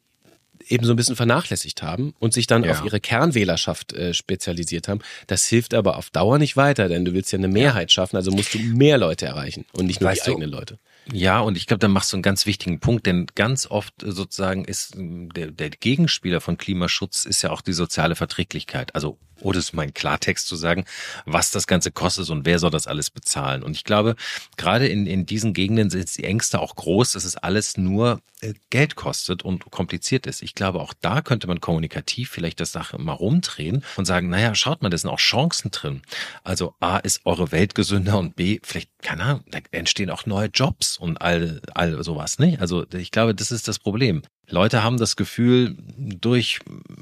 [0.68, 2.72] eben so ein bisschen vernachlässigt haben und sich dann ja.
[2.72, 5.02] auf ihre Kernwählerschaft äh, spezialisiert haben.
[5.28, 8.32] Das hilft aber auf Dauer nicht weiter, denn du willst ja eine Mehrheit schaffen, also
[8.32, 10.78] musst du mehr Leute erreichen und nicht nur weißt die eigenen Leute.
[11.12, 14.12] Ja, und ich glaube, da machst du einen ganz wichtigen Punkt, denn ganz oft äh,
[14.12, 18.94] sozusagen ist äh, der, der Gegenspieler von Klimaschutz ist ja auch die soziale Verträglichkeit.
[18.94, 20.86] Also oder ist mein Klartext zu sagen,
[21.26, 23.64] was das Ganze kostet und wer soll das alles bezahlen.
[23.64, 24.16] Und ich glaube,
[24.58, 28.54] gerade in, in diesen Gegenden sind die Ängste auch groß, dass es alles nur äh,
[28.70, 30.42] Geld kostet und kompliziert ist.
[30.42, 34.56] Ich glaube, auch da könnte man kommunikativ vielleicht das Sache mal rumdrehen und sagen, naja,
[34.56, 36.02] schaut mal, da sind auch Chancen drin.
[36.44, 40.48] Also A, ist eure Welt gesünder und B, vielleicht, keine Ahnung, da entstehen auch neue
[40.48, 42.58] Jobs und all, all sowas, ne?
[42.60, 44.22] Also ich glaube, das ist das Problem.
[44.52, 46.60] Leute haben das Gefühl, durch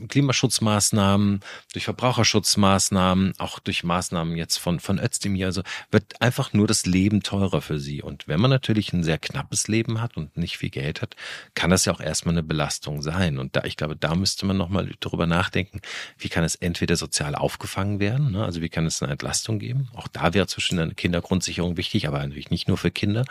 [0.08, 1.42] Klimaschutzmaßnahmen,
[1.74, 7.24] durch Verbraucherschutzmaßnahmen, auch durch Maßnahmen jetzt von, von Özdemir, also wird einfach nur das Leben
[7.24, 8.02] teurer für sie.
[8.02, 11.16] Und wenn man natürlich ein sehr knappes Leben hat und nicht viel Geld hat,
[11.56, 13.40] kann das ja auch erstmal eine Belastung sein.
[13.40, 15.82] Und da, ich glaube, da müsste man nochmal drüber nachdenken,
[16.18, 18.46] wie kann es entweder sozial aufgefangen werden, ne?
[18.46, 19.90] also wie kann es eine Entlastung geben?
[19.96, 23.26] Auch da wäre zwischen eine Kindergrundsicherung wichtig, aber natürlich nicht nur für Kinder.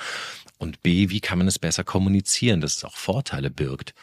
[0.59, 3.94] Und B, wie kann man es besser kommunizieren, dass es auch Vorteile birgt?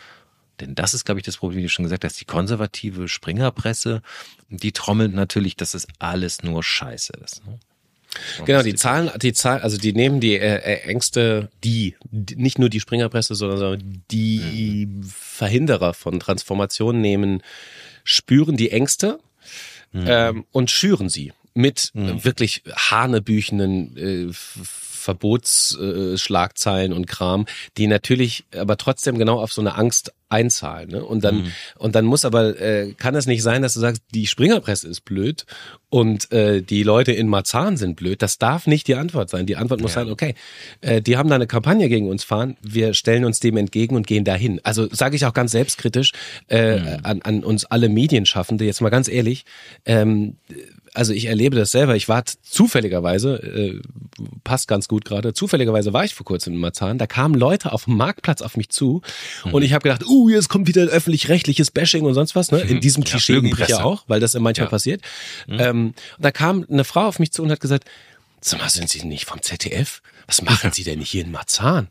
[0.62, 4.02] Denn das ist, glaube ich, das Problem, wie du schon gesagt hast, die konservative Springerpresse,
[4.50, 7.46] die trommelt natürlich, dass es alles nur Scheiße ist.
[7.46, 7.60] Ne?
[8.46, 12.60] Genau, die Zahlen, die Zahlen, also die nehmen die äh, äh, Ängste, die, die, nicht
[12.60, 15.04] nur die Springerpresse, sondern die mhm.
[15.04, 17.44] Verhinderer von Transformationen nehmen,
[18.06, 19.20] spüren die Ängste
[19.92, 20.06] mhm.
[20.08, 22.24] ähm, und schüren sie mit mhm.
[22.24, 24.34] wirklich hanebüchenden äh,
[25.06, 27.46] Verbotsschlagzeilen äh, und Kram,
[27.78, 30.90] die natürlich aber trotzdem genau auf so eine Angst einzahlen.
[30.90, 31.06] Ne?
[31.06, 31.52] Und dann mhm.
[31.78, 35.02] und dann muss aber äh, kann es nicht sein, dass du sagst, die Springerpresse ist
[35.02, 35.46] blöd
[35.90, 38.22] und äh, die Leute in Marzahn sind blöd.
[38.22, 39.46] Das darf nicht die Antwort sein.
[39.46, 40.02] Die Antwort muss ja.
[40.02, 40.34] sein, okay,
[40.82, 44.08] äh, die haben da eine Kampagne gegen uns fahren, wir stellen uns dem entgegen und
[44.08, 44.60] gehen dahin.
[44.64, 46.12] Also sage ich auch ganz selbstkritisch
[46.50, 46.88] äh, mhm.
[47.04, 49.46] an, an uns alle Medienschaffende jetzt mal ganz ehrlich.
[49.86, 50.38] Ähm,
[50.96, 51.96] also ich erlebe das selber.
[51.96, 53.82] Ich war zufälligerweise, äh,
[54.44, 56.98] passt ganz gut gerade, zufälligerweise war ich vor kurzem in Marzahn.
[56.98, 59.02] Da kamen Leute auf dem Marktplatz auf mich zu
[59.44, 59.54] mhm.
[59.54, 62.52] und ich habe gedacht, uh, jetzt kommt wieder öffentlich-rechtliches Bashing und sonst was.
[62.52, 62.62] Ne?
[62.66, 64.70] In diesem ja, Klischee lebe ich ja auch, weil das manchmal ja.
[64.70, 65.02] passiert.
[65.48, 65.60] Mhm.
[65.60, 67.86] Ähm, da kam eine Frau auf mich zu und hat gesagt,
[68.42, 70.02] sag mal, sind Sie nicht vom ZDF?
[70.28, 71.90] Was machen Sie denn hier in Marzahn?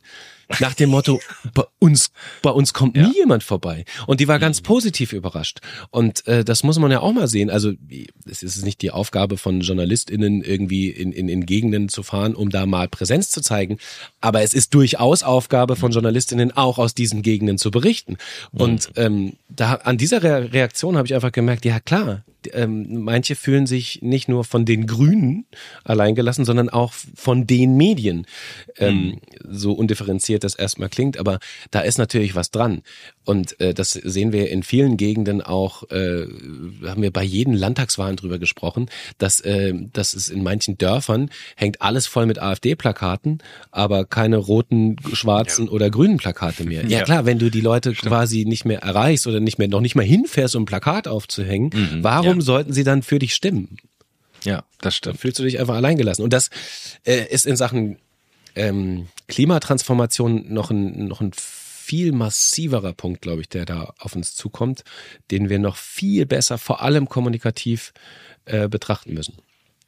[0.60, 1.20] Nach dem Motto,
[1.54, 2.10] bei uns,
[2.42, 3.06] bei uns kommt ja.
[3.08, 3.84] nie jemand vorbei.
[4.06, 4.64] Und die war ganz mhm.
[4.64, 5.60] positiv überrascht.
[5.90, 7.50] Und äh, das muss man ja auch mal sehen.
[7.50, 7.72] Also
[8.26, 12.50] es ist nicht die Aufgabe von JournalistInnen, irgendwie in, in, in Gegenden zu fahren, um
[12.50, 13.78] da mal Präsenz zu zeigen.
[14.20, 18.16] Aber es ist durchaus Aufgabe von JournalistInnen, auch aus diesen Gegenden zu berichten.
[18.52, 19.02] Und mhm.
[19.02, 23.66] ähm, da an dieser Re Reaktion habe ich einfach gemerkt, ja klar, ähm, manche fühlen
[23.66, 25.46] sich nicht nur von den Grünen
[25.84, 28.26] alleingelassen, sondern auch von den Medien.
[28.78, 29.20] Ähm, mhm.
[29.48, 31.38] So undifferenziert das erstmal klingt, aber
[31.70, 32.82] da ist natürlich was dran.
[33.24, 36.26] Und äh, das sehen wir in vielen Gegenden auch, äh,
[36.86, 41.80] haben wir bei jeden Landtagswahlen drüber gesprochen, dass, äh, dass es in manchen Dörfern hängt
[41.80, 43.38] alles voll mit AfD-Plakaten,
[43.70, 45.72] aber keine roten, schwarzen ja.
[45.72, 46.84] oder grünen Plakate mehr.
[46.94, 48.10] Ja, ja, klar, wenn du die Leute Stimmt.
[48.10, 51.70] quasi nicht mehr erreichst oder nicht mehr, noch nicht mal hinfährst, um ein Plakat aufzuhängen,
[51.72, 52.33] mhm, warum ja.
[52.40, 53.76] Sollten sie dann für dich stimmen?
[54.44, 55.14] Ja, das stimmt.
[55.14, 56.22] Dann fühlst du dich einfach alleingelassen.
[56.22, 56.50] Und das
[57.04, 57.98] äh, ist in Sachen
[58.54, 64.34] ähm, Klimatransformation noch ein, noch ein viel massiverer Punkt, glaube ich, der da auf uns
[64.34, 64.84] zukommt,
[65.30, 67.92] den wir noch viel besser, vor allem kommunikativ,
[68.46, 69.36] äh, betrachten müssen.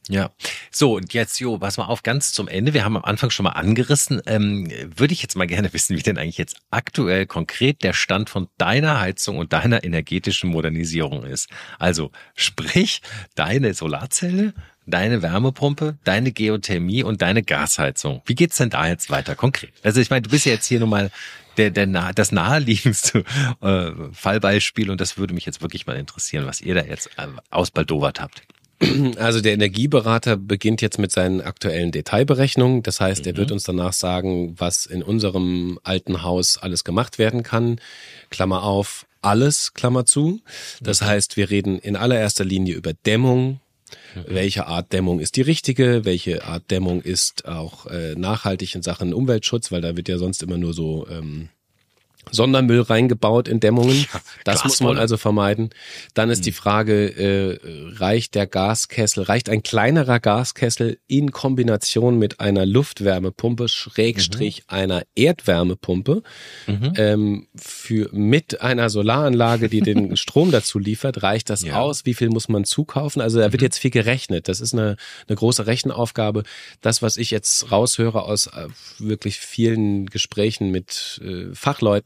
[0.09, 0.31] Ja,
[0.71, 2.75] so und jetzt, Jo, pass mal auf, ganz zum Ende.
[2.75, 4.23] Wir haben am Anfang schon mal angerissen.
[4.27, 8.31] Ähm, würde ich jetzt mal gerne wissen, wie denn eigentlich jetzt aktuell konkret der Stand
[8.31, 11.49] von deiner Heizung und deiner energetischen Modernisierung ist.
[11.79, 13.03] Also sprich,
[13.35, 14.55] deine Solarzelle,
[14.87, 18.23] deine Wärmepumpe, deine Geothermie und deine Gasheizung.
[18.27, 19.73] Wie geht's denn da jetzt weiter konkret?
[19.83, 21.11] Also ich meine, du bist ja jetzt hier nun mal
[21.57, 23.25] der, der das naheliegendste
[23.61, 27.27] äh, Fallbeispiel und das würde mich jetzt wirklich mal interessieren, was ihr da jetzt äh,
[27.51, 28.43] ausbaldowert habt.
[29.17, 32.83] Also der Energieberater beginnt jetzt mit seinen aktuellen Detailberechnungen.
[32.83, 33.31] Das heißt, mhm.
[33.33, 37.81] er wird uns danach sagen, was in unserem alten Haus alles gemacht werden kann.
[38.31, 40.41] Klammer auf, alles, Klammer zu.
[40.81, 41.07] Das mhm.
[41.07, 43.61] heißt, wir reden in allererster Linie über Dämmung.
[44.15, 44.25] Mhm.
[44.29, 46.05] Welche Art Dämmung ist die richtige?
[46.05, 49.73] Welche Art Dämmung ist auch äh, nachhaltig in Sachen Umweltschutz?
[49.73, 51.49] Weil da wird ja sonst immer nur so ähm,
[52.31, 54.07] Sondermüll reingebaut in Dämmungen.
[54.45, 55.71] Das muss man also vermeiden.
[56.15, 56.57] Dann ist die hm.
[56.57, 57.59] Frage, äh,
[57.99, 64.77] reicht der Gaskessel, reicht ein kleinerer Gaskessel in Kombination mit einer Luftwärmepumpe, Schrägstrich mhm.
[64.77, 66.23] einer Erdwärmepumpe,
[66.67, 66.93] mhm.
[66.97, 71.77] ähm, für, mit einer Solaranlage, die den Strom dazu liefert, reicht das ja.
[71.77, 72.07] aus?
[72.07, 73.23] Wie viel muss man zukaufen?
[73.23, 73.67] Also da wird mhm.
[73.67, 74.49] jetzt viel gerechnet.
[74.49, 74.97] Das ist eine,
[75.29, 76.45] eine große Rechenaufgabe.
[76.81, 82.06] Das, was ich jetzt raushöre aus äh, wirklich vielen Gesprächen mit äh, Fachleuten,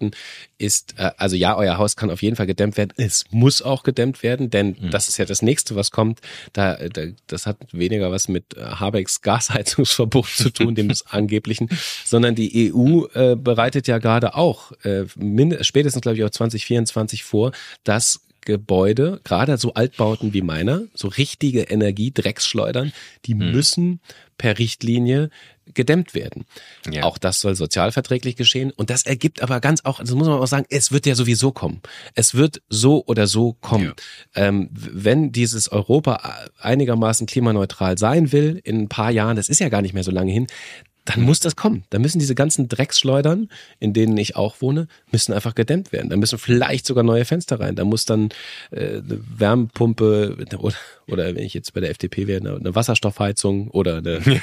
[0.59, 2.93] ist, äh, also ja, euer Haus kann auf jeden Fall gedämmt werden.
[2.97, 4.91] Es muss auch gedämmt werden, denn mhm.
[4.91, 6.21] das ist ja das nächste, was kommt.
[6.53, 11.69] Da, da, das hat weniger was mit äh, Habecks Gasheizungsverbot zu tun, dem angeblichen,
[12.05, 15.05] sondern die EU äh, bereitet ja gerade auch äh,
[15.63, 17.53] spätestens, glaube ich, auch 2024 vor,
[17.85, 22.93] dass Gebäude, gerade so Altbauten wie meiner, so richtige Energiedrecksschleudern,
[23.27, 23.53] die mhm.
[23.53, 24.01] müssen
[24.39, 25.31] per Richtlinie
[25.75, 26.47] gedämmt werden.
[26.91, 27.05] Ja.
[27.05, 28.73] Auch das soll sozialverträglich geschehen.
[28.73, 31.53] Und das ergibt aber ganz auch, das muss man auch sagen, es wird ja sowieso
[31.53, 31.81] kommen.
[32.15, 33.93] Es wird so oder so kommen.
[34.35, 34.49] Ja.
[34.49, 39.69] Ähm, wenn dieses Europa einigermaßen klimaneutral sein will, in ein paar Jahren, das ist ja
[39.69, 40.47] gar nicht mehr so lange hin,
[41.05, 41.85] dann muss das kommen.
[41.91, 46.11] Da müssen diese ganzen Drecksschleudern, in denen ich auch wohne, müssen einfach gedämmt werden.
[46.11, 47.75] Da müssen vielleicht sogar neue Fenster rein.
[47.75, 48.31] Da muss dann
[48.71, 53.99] äh, eine Wärmepumpe oder, oder wenn ich jetzt bei der FDP wäre, eine Wasserstoffheizung oder
[53.99, 54.21] eine,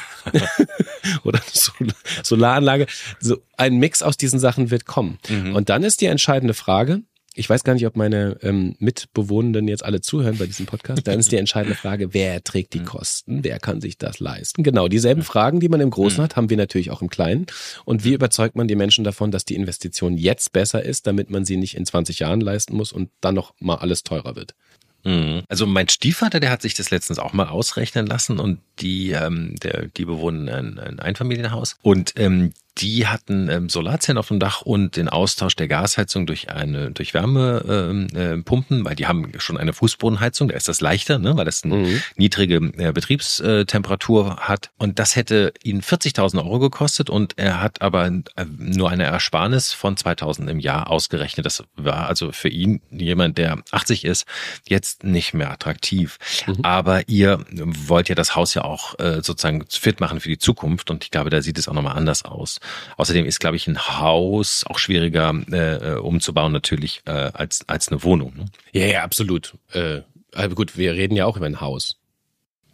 [1.24, 1.94] oder eine
[2.24, 2.88] Solaranlage.
[3.20, 5.20] So ein Mix aus diesen Sachen wird kommen.
[5.30, 5.56] Mhm.
[5.56, 7.02] Und dann ist die entscheidende Frage,
[7.38, 11.08] ich weiß gar nicht, ob meine ähm, Mitbewohnenden jetzt alle zuhören bei diesem Podcast.
[11.08, 13.44] Dann ist die entscheidende Frage, wer trägt die Kosten?
[13.44, 14.64] Wer kann sich das leisten?
[14.64, 17.46] Genau, dieselben Fragen, die man im Großen hat, haben wir natürlich auch im Kleinen.
[17.86, 21.46] Und wie überzeugt man die Menschen davon, dass die Investition jetzt besser ist, damit man
[21.46, 24.56] sie nicht in 20 Jahren leisten muss und dann noch mal alles teurer wird?
[25.04, 25.44] Mhm.
[25.48, 29.56] Also mein Stiefvater, der hat sich das letztens auch mal ausrechnen lassen und die, ähm,
[29.62, 34.62] der, die bewohnen ein, ein Einfamilienhaus und ähm, die hatten ähm, Solarzellen auf dem Dach
[34.62, 39.58] und den Austausch der Gasheizung durch eine durch Wärmepumpen, ähm, äh, weil die haben schon
[39.58, 42.02] eine Fußbodenheizung, da ist das leichter, ne, weil das eine mhm.
[42.16, 44.72] niedrige äh, Betriebstemperatur hat.
[44.78, 49.74] Und das hätte ihn 40.000 Euro gekostet und er hat aber äh, nur eine Ersparnis
[49.74, 51.46] von 2.000 im Jahr ausgerechnet.
[51.46, 54.26] Das war also für ihn jemand, der 80 ist,
[54.68, 56.18] jetzt nicht mehr attraktiv.
[56.46, 56.60] Mhm.
[56.64, 60.90] Aber ihr wollt ja das Haus ja auch äh, sozusagen fit machen für die Zukunft
[60.90, 62.60] und ich glaube, da sieht es auch nochmal anders aus.
[62.98, 68.04] Außerdem ist, glaube ich, ein Haus auch schwieriger äh, umzubauen natürlich äh, als, als eine
[68.04, 68.34] Wohnung.
[68.36, 68.46] Ne?
[68.72, 69.56] Ja, ja, absolut.
[69.74, 70.02] Äh,
[70.34, 71.98] aber gut, wir reden ja auch über ein Haus.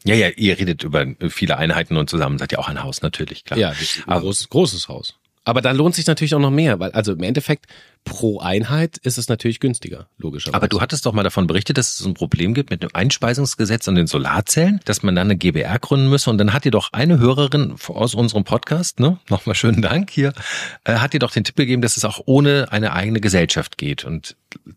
[0.05, 3.45] Ja, ja, ihr redet über viele Einheiten und zusammen seid ihr auch ein Haus, natürlich,
[3.45, 3.57] klar.
[3.57, 3.73] Ja,
[4.07, 5.15] ein großes, großes Haus.
[5.45, 7.65] Aber da lohnt sich natürlich auch noch mehr, weil also im Endeffekt
[8.03, 10.55] pro Einheit ist es natürlich günstiger, logischerweise.
[10.55, 13.87] Aber du hattest doch mal davon berichtet, dass es ein Problem gibt mit dem Einspeisungsgesetz
[13.87, 16.29] und den Solarzellen, dass man dann eine GBR gründen müsse.
[16.29, 20.33] Und dann hat dir doch eine Hörerin aus unserem Podcast, ne, nochmal schönen Dank hier,
[20.83, 24.05] äh, hat dir doch den Tipp gegeben, dass es auch ohne eine eigene Gesellschaft geht.
[24.05, 24.35] Und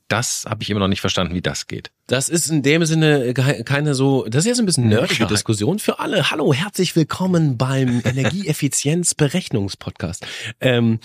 [0.08, 1.90] das habe ich immer noch nicht verstanden, wie das geht.
[2.06, 5.26] Das ist in dem Sinne keine so, das ist jetzt ein bisschen nerdige ja.
[5.26, 6.30] Diskussion für alle.
[6.30, 10.24] Hallo, herzlich willkommen beim Energieeffizienz-Berechnungspodcast.
[10.60, 11.00] Ähm,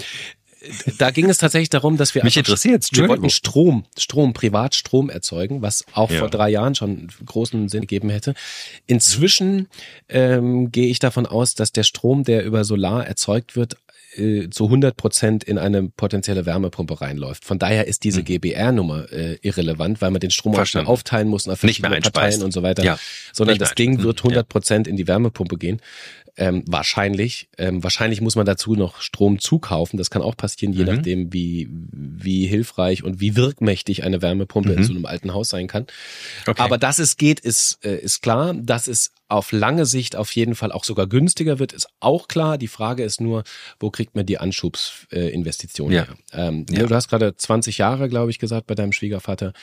[0.97, 5.61] da ging es tatsächlich darum, dass wir Mich interessiert, wir wollten Strom, Strom, Privatstrom erzeugen,
[5.61, 6.19] was auch Ja.
[6.19, 8.33] vor drei Jahren schon großen Sinn gegeben hätte.
[8.87, 9.67] Inzwischen
[10.09, 13.77] ähm, gehe ich davon aus, dass der Strom, der über Solar erzeugt wird,
[14.17, 17.45] äh, zu 100 Prozent in eine potenzielle Wärmepumpe reinläuft.
[17.45, 20.85] Von daher ist diese GBR-Nummer äh, irrelevant, weil man den Strom auch Verstanden.
[20.87, 22.83] schnell aufteilen muss nach Nicht mehr verschiedene Parteien und so weiter.
[22.83, 22.99] Ja.
[23.31, 25.81] Sondern das Ding wird 100 Prozent in die Wärmepumpe gehen.
[26.37, 27.49] Ähm, wahrscheinlich.
[27.57, 29.97] Ähm, wahrscheinlich muss man dazu noch Strom zukaufen.
[29.97, 30.89] Das kann auch passieren, je Mhm.
[30.95, 35.67] nachdem, wie, wie hilfreich und wie wirkmächtig eine Wärmepumpe in so einem alten Haus sein
[35.67, 35.83] kann.
[35.83, 36.51] Mhm.
[36.51, 36.61] Okay.
[36.61, 38.53] Aber dass es geht, ist, äh, ist klar.
[38.53, 42.57] Dass es auf lange Sicht auf jeden Fall auch sogar günstiger wird, ist auch klar.
[42.57, 43.43] Die Frage ist nur,
[43.79, 46.05] wo kriegt man die Anschubsinvestitionen äh, Ja.
[46.05, 46.15] her?
[46.33, 46.85] Ähm, Ja.
[46.85, 49.53] Du hast gerade 20 Jahre, glaube ich, gesagt bei deinem Schwiegervater.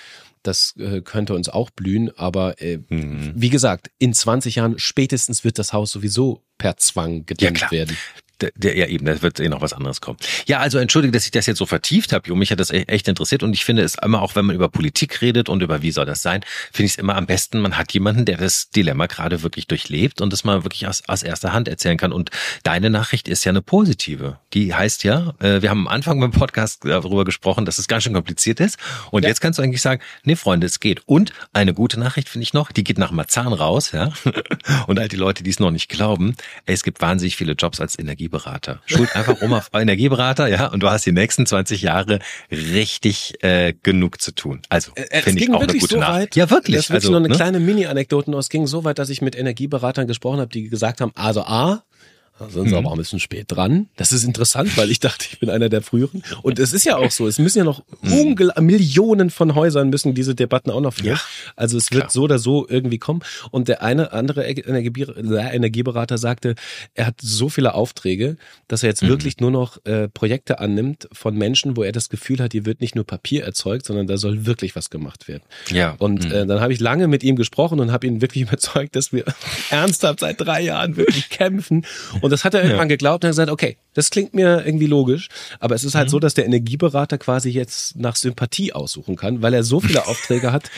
[0.42, 3.32] Das äh, könnte uns auch blühen, aber äh, Mhm.
[3.34, 7.70] wie gesagt, in 20 Jahren spätestens wird das Haus sowieso per Zwang gedämmt klar.
[7.72, 7.96] werden.
[8.40, 10.16] Der, der, ja, eben, da wird eh noch was anderes kommen.
[10.46, 12.36] Ja, also entschuldige, dass ich das jetzt so vertieft habe, Jo.
[12.36, 14.68] Mich hat das e- echt interessiert und ich finde es immer, auch wenn man über
[14.68, 17.76] Politik redet und über wie soll das sein, finde ich es immer am besten, man
[17.76, 21.52] hat jemanden, der das Dilemma gerade wirklich durchlebt und das mal wirklich aus, aus erster
[21.52, 22.12] Hand erzählen kann.
[22.12, 22.30] Und
[22.62, 24.38] deine Nachricht ist ja eine positive.
[24.54, 28.04] Die heißt ja, äh, wir haben am Anfang beim Podcast darüber gesprochen, dass es ganz
[28.04, 28.78] schön kompliziert ist.
[29.10, 29.28] Und Ja.
[29.30, 31.02] jetzt kannst du eigentlich sagen, nee, Freunde, es geht.
[31.06, 34.12] Und eine gute Nachricht finde ich noch, die geht nach Marzahn raus, ja.
[34.86, 36.34] Und all die Leute, die es noch nicht glauben,
[36.66, 37.96] ey, es gibt wahnsinnig viele Jobs als
[38.28, 38.80] Energieberater.
[38.86, 42.18] Schuld einfach um auf Energieberater, ja, und du hast die nächsten 20 Jahre
[42.50, 44.60] richtig äh, genug zu tun.
[44.68, 46.20] Also Äh, Es finde ich auch eine gute so Nachricht.
[46.30, 46.36] weit.
[46.36, 46.76] Ja, wirklich.
[46.76, 47.34] Das ist wirklich also, nur eine ne?
[47.34, 48.30] kleine Mini-Anekdote.
[48.36, 51.82] Es ging so weit, dass ich mit Energieberatern gesprochen habe, die gesagt haben, also A,
[52.38, 52.78] da sind sie Mhm.
[52.78, 53.88] aber auch ein bisschen spät dran.
[53.96, 56.22] Das ist interessant, weil ich dachte, ich bin einer der früheren.
[56.42, 57.26] Und es ist ja auch so.
[57.26, 58.38] Es müssen ja noch Mhm.
[58.60, 61.06] Millionen von Häusern müssen diese Debatten auch noch führen.
[61.16, 61.20] Ja,
[61.56, 62.10] also es wird klar.
[62.10, 63.20] so oder so irgendwie kommen.
[63.50, 64.60] Und der eine andere äh,
[65.54, 66.54] Energieberater sagte,
[66.94, 68.36] er hat so viele Aufträge,
[68.68, 69.08] dass er jetzt Mhm.
[69.08, 72.80] wirklich nur noch äh, Projekte annimmt von Menschen, wo er das Gefühl hat, hier wird
[72.80, 75.42] nicht nur Papier erzeugt, sondern da soll wirklich was gemacht werden.
[75.70, 75.94] Ja.
[75.98, 76.32] Und Mhm.
[76.32, 79.24] äh, dann habe ich lange mit ihm gesprochen und habe ihn wirklich überzeugt, dass wir
[79.70, 81.84] ernsthaft seit drei Jahren wirklich kämpfen.
[82.20, 85.28] Und das hat er irgendwann geglaubt und hat gesagt, okay, das klingt mir irgendwie logisch,
[85.60, 86.10] aber es ist halt Mhm.
[86.10, 90.52] so, dass der Energieberater quasi jetzt nach Sympathie aussuchen kann, weil er so viele Aufträge
[90.52, 90.70] hat,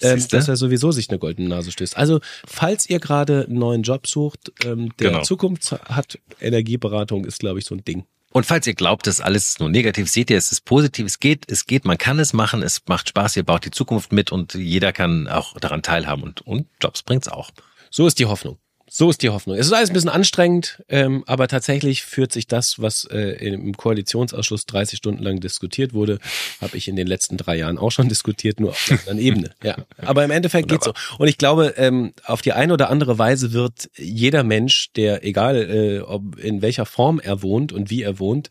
[0.00, 1.96] ähm, dass er sowieso sich eine goldene Nase stößt.
[1.96, 5.22] Also, falls ihr gerade einen neuen Job sucht, ähm, der Genau.
[5.22, 8.04] Zukunft hat, Energieberatung ist, glaube ich, so ein Ding.
[8.32, 11.20] Und falls ihr glaubt, das alles ist nur negativ, seht ihr, es ist positiv, es
[11.20, 14.32] geht, es geht, man kann es machen, es macht Spaß, ihr baut die Zukunft mit
[14.32, 17.50] und jeder kann auch daran teilhaben und, und Jobs bringt's auch.
[17.90, 18.56] So ist die Hoffnung.
[18.94, 19.56] So ist die Hoffnung.
[19.56, 23.74] Es ist alles ein bisschen anstrengend, ähm, aber tatsächlich führt sich das, was äh, im
[23.74, 26.18] Koalitionsausschuss 30 Stunden lang diskutiert wurde,
[26.60, 29.50] habe ich in den letzten drei Jahren auch schon diskutiert, nur auf einer anderen Ebene.
[29.62, 30.92] Ja, aber im Endeffekt geht's so.
[31.16, 35.56] Und ich glaube, ähm, auf die eine oder andere Weise wird jeder Mensch, der egal,
[35.56, 38.50] äh, ob in welcher Form er wohnt und wie er wohnt,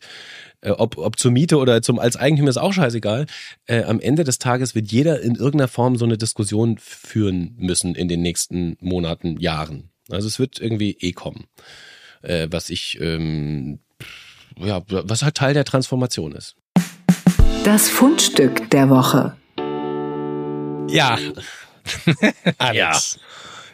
[0.60, 3.26] äh, ob, ob zur Miete oder zum als Eigentümer ist auch scheißegal.
[3.66, 7.94] Äh, am Ende des Tages wird jeder in irgendeiner Form so eine Diskussion führen müssen
[7.94, 9.91] in den nächsten Monaten, Jahren.
[10.12, 11.46] Also es wird irgendwie eh kommen.
[12.22, 13.80] Äh, was ich, ähm,
[14.58, 16.56] ja, was halt Teil der Transformation ist.
[17.64, 19.36] Das Fundstück der Woche.
[20.88, 21.18] Ja.
[22.72, 22.96] Ja.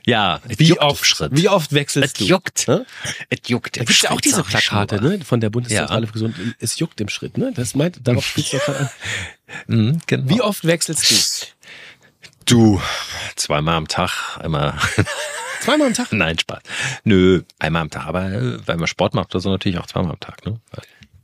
[0.06, 2.24] Ja, es Wie oft, wie oft wechselst es du?
[2.24, 2.66] juckt.
[2.66, 2.86] Ne?
[3.28, 3.76] Es juckt.
[3.76, 6.06] Da gibt's ja auch diese Plakate ne, von der Bundeszentrale Ja.
[6.06, 6.46] für Gesundheit.
[6.58, 7.52] Es juckt im Schritt, ne?
[7.54, 8.88] Das meint, darauf spielst du an.
[9.66, 10.30] Mhm, genau.
[10.30, 11.54] Wie oft wechselst
[12.46, 12.46] du?
[12.46, 12.80] Du,
[13.36, 14.78] zweimal am Tag, einmal,
[15.60, 16.12] Zweimal am Tag.
[16.12, 16.60] nein, Spaß.
[17.04, 20.12] Nö, einmal am Tag, aber äh, wenn man Sport macht oder so, natürlich auch zweimal
[20.12, 20.60] am Tag, ne?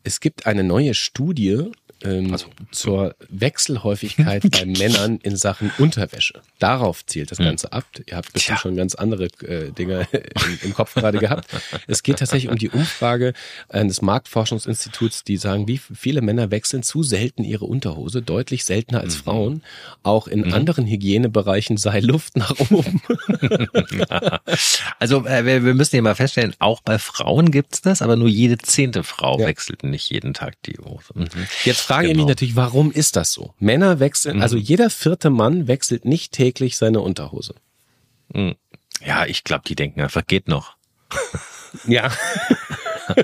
[0.04, 1.70] Es gibt eine neue Studie
[2.02, 6.42] ähm, Also, zur Wechselhäufigkeit bei Männern in Sachen Unterwäsche.
[6.58, 7.86] Darauf zielt das Ganze ab.
[8.06, 8.62] Ihr habt bestimmt Tja.
[8.62, 11.46] schon ganz andere äh, Dinge im, im Kopf gerade gehabt.
[11.86, 13.32] Es geht tatsächlich um die Umfrage
[13.70, 19.14] eines Marktforschungsinstituts, die sagen, wie viele Männer wechseln zu selten ihre Unterhose, deutlich seltener als
[19.16, 19.62] Frauen.
[20.02, 23.00] Auch in anderen Hygienebereichen sei Luft nach oben.
[24.98, 28.28] Also äh, wir, wir müssen hier mal feststellen, auch bei Frauen gibt's das, aber nur
[28.28, 29.46] jede zehnte Frau Ja.
[29.46, 31.12] wechselt nicht jeden Tag die Hose.
[31.14, 31.28] Mhm.
[31.64, 32.24] Jetzt frage ich Genau.
[32.24, 33.54] mich natürlich, warum ist das so?
[33.58, 37.54] Männer wechseln, also jeder vierte Mann wechselt nicht täglich seine Unterhose.
[39.04, 40.76] Ja, ich glaube, die denken einfach, geht noch.
[41.88, 42.12] Ja.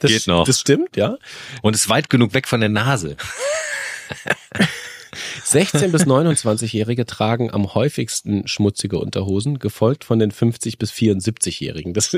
[0.00, 0.44] das, Geht noch.
[0.44, 1.18] Das stimmt, ja.
[1.62, 3.16] Und ist weit genug weg von der Nase.
[5.50, 11.92] 16 bis 29-Jährige tragen am häufigsten schmutzige Unterhosen, gefolgt von den 50 bis 74-Jährigen.
[11.94, 12.16] Das,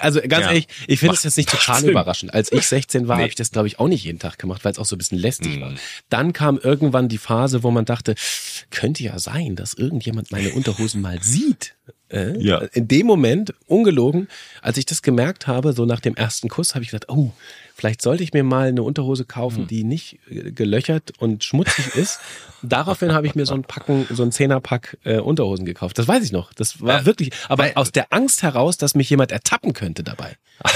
[0.00, 0.48] also ganz Ja.
[0.50, 1.90] ehrlich, ich finde es jetzt nicht total Sinn.
[1.90, 2.32] überraschend.
[2.34, 3.22] Als ich 16 war, Nee.
[3.22, 4.98] habe ich das glaube ich auch nicht jeden Tag gemacht, weil es auch so ein
[4.98, 5.60] bisschen lästig Mhm.
[5.60, 5.72] war.
[6.08, 8.14] Dann kam irgendwann die Phase, wo man dachte,
[8.70, 11.74] könnte ja sein, dass irgendjemand meine Unterhosen mal sieht.
[12.10, 12.58] Äh, Ja.
[12.72, 14.28] In dem Moment, ungelogen,
[14.62, 17.32] als ich das gemerkt habe, so nach dem ersten Kuss, habe ich gesagt, oh,
[17.74, 19.66] vielleicht sollte ich mir mal eine Unterhose kaufen, Hm.
[19.66, 22.20] die nicht äh, gelöchert und schmutzig ist.
[22.62, 25.98] Daraufhin habe ich mir so ein Packen, so ein Zehnerpack äh, Unterhosen gekauft.
[25.98, 26.52] Das weiß ich noch.
[26.54, 27.06] Das war Ja.
[27.06, 30.36] wirklich, aber Weil- aus der Angst heraus, dass mich jemand ertappen könnte dabei.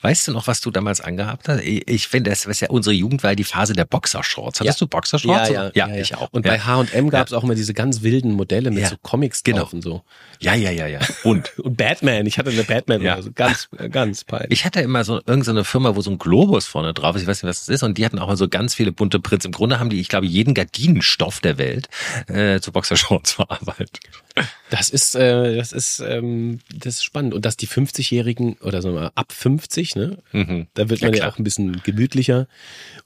[0.00, 1.60] Weißt du noch, was du damals angehabt hast?
[1.62, 4.60] Ich, finde, das ist ja unsere Jugend war ja die Phase der Boxershorts.
[4.60, 5.50] Hattest du Boxershorts?
[5.74, 6.28] ja, ich auch.
[6.32, 6.52] Und ja.
[6.52, 8.88] bei H&M gab es auch immer diese ganz wilden Modelle mit Ja.
[8.88, 9.58] so Comics Genau.
[9.60, 10.02] drauf und so.
[10.40, 11.00] ja, ja, ja, ja.
[11.24, 13.14] Und Und Batman, ich hatte eine Batman Ja.
[13.14, 13.30] oder so.
[13.34, 14.50] Ganz, äh, ganz peinlich.
[14.50, 17.48] Ich hatte immer so irgendeine Firma, wo so ein Globus vorne drauf ich weiß nicht,
[17.48, 19.44] was das ist, und die hatten auch mal so ganz viele bunte Prints.
[19.44, 21.88] Im Grunde haben die, ich glaube, jeden Gardinenstoff der Welt
[22.28, 24.00] äh, zu Boxershorts verarbeitet.
[24.70, 27.32] Das ist, äh, das ist, ähm, das ist spannend.
[27.34, 30.66] Und dass die 50-Jährigen oder sagen wir mal ab 50, ne, Mhm.
[30.74, 31.32] da wird Ja, man ja, klar.
[31.32, 32.46] auch ein bisschen gemütlicher.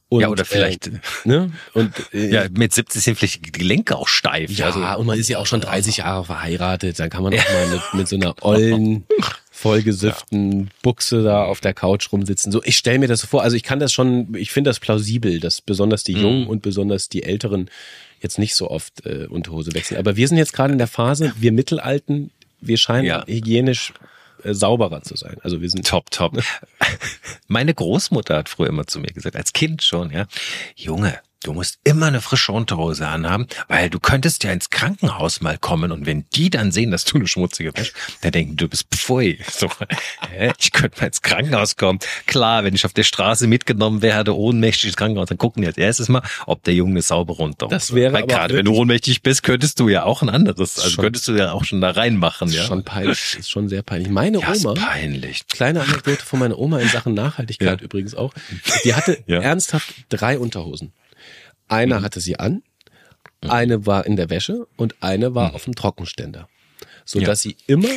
[0.09, 1.53] Und, Ja, oder vielleicht- äh, ne?
[1.75, 4.51] Und äh, Ja, mit 70 sind vielleicht die Gelenke auch steif.
[4.51, 6.99] Ja, also, und man ist ja auch schon 30 Jahre verheiratet.
[6.99, 9.05] Dann kann man auch mal mit, mit so einer ollen,
[9.61, 12.51] vollgesüfften Buchse da auf der Couch rumsitzen.
[12.53, 13.43] So, ich stelle mir das so vor.
[13.43, 17.09] Also ich kann das schon, ich finde das plausibel, dass besonders die Jungen und besonders
[17.09, 17.71] die Älteren
[18.21, 19.99] jetzt nicht so oft äh, Unterhose wechseln.
[19.99, 22.31] Aber wir sind jetzt gerade in der Phase, wir Mittelalten,
[22.61, 23.25] wir scheinen Ja.
[23.27, 23.93] hygienisch
[24.45, 25.37] äh, sauberer zu sein.
[25.43, 26.43] Also wir sind Top, top.
[27.49, 30.27] Meine Großmutter hat früher immer zu mir gesagt, als Kind schon, ja,
[30.77, 35.59] Junge, du musst immer eine frische Unterhose anhaben, weil du könntest ja ins Krankenhaus mal
[35.59, 38.87] kommen und wenn die dann sehen, dass du eine schmutzige bist, dann denken, du bist
[38.95, 39.39] pfui.
[39.51, 39.69] So,
[40.59, 41.99] ich könnte mal ins Krankenhaus kommen.
[42.27, 45.77] Klar, wenn ich auf der Straße mitgenommen werde, ohnmächtig ins Krankenhaus, dann gucken die als
[45.77, 49.23] erstes mal, ob der Junge eine saubere Unterhose Das wäre Weil gerade wenn du ohnmächtig
[49.23, 51.91] bist, könntest du ja auch ein anderes, also Schon- könntest du ja auch schon da
[51.91, 52.65] reinmachen, ist ja.
[52.65, 54.11] schon peinlich, ist schon sehr peinlich.
[54.11, 55.47] Meine ja, ist Oma, peinlich.
[55.49, 57.85] kleine Anekdote von meiner Oma in Sachen Nachhaltigkeit Ja.
[57.85, 58.33] übrigens auch.
[58.85, 59.41] Die hatte Ja.
[59.41, 60.93] ernsthaft drei Unterhosen.
[61.71, 62.63] Eine hatte sie an,
[63.41, 66.49] eine war in der Wäsche und eine war auf dem Trockenständer.
[67.05, 67.27] So Ja.
[67.27, 67.89] dass sie immer,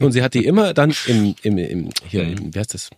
[0.00, 2.90] und sie hat die immer dann im, im, im hier, im, wie heißt das?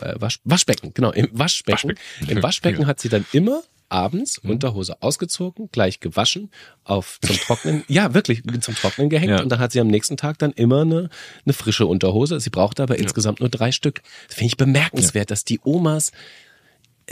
[0.00, 1.90] Äh, Wasch, Waschbecken, genau, im Waschbecken.
[1.90, 2.30] Waschbecken.
[2.36, 2.86] Im Waschbecken Ja.
[2.88, 6.50] hat sie dann immer abends Unterhose ausgezogen, gleich gewaschen,
[6.82, 9.40] auf zum Trocknen, ja wirklich zum Trocknen gehängt Ja.
[9.42, 11.10] und dann hat sie am nächsten Tag dann immer eine,
[11.44, 12.40] eine frische Unterhose.
[12.40, 14.02] Sie brauchte aber insgesamt nur drei Stück.
[14.26, 16.10] Das finde ich bemerkenswert, dass die Omas,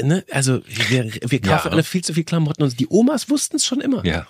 [0.01, 1.73] ne, also wir, wir kaufen Ja.
[1.73, 4.05] alle viel zu viel Klamotten und die Omas wussten es schon immer.
[4.05, 4.27] Ja.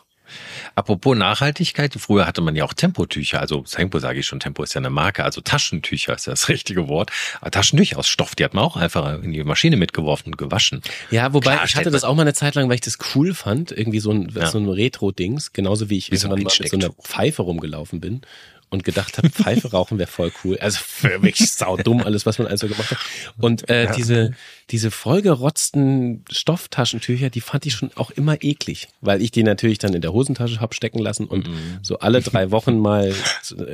[0.75, 4.73] Apropos Nachhaltigkeit, früher hatte man ja auch Tempotücher, also Tempo sage ich schon, Tempo ist
[4.73, 7.11] ja eine Marke, also Taschentücher ist ja das richtige Wort.
[7.43, 10.81] Aber Taschentücher aus Stoff, die hat man auch einfach in die Maschine mitgeworfen und gewaschen.
[11.11, 13.35] Ja, wobei Klar, ich hatte das auch mal eine Zeit lang, weil ich das cool
[13.35, 14.47] fand, irgendwie so ein, Ja.
[14.47, 16.91] so ein Retro-Dings, genauso wie ich Wie so irgendwann mal mit so einer.
[17.03, 18.23] Pfeife rumgelaufen bin
[18.71, 20.57] und gedacht habe, Pfeife rauchen wäre voll cool.
[20.59, 22.99] Also wirklich saudumm alles, was man also gemacht hat.
[23.39, 24.33] Und äh, diese,
[24.73, 29.95] diese vollgerotzten Stofftaschentücher, die fand ich schon auch immer eklig, weil ich die natürlich dann
[29.95, 31.79] in der Hosentasche hab stecken lassen und Mhm.
[31.83, 33.15] so alle drei Wochen mal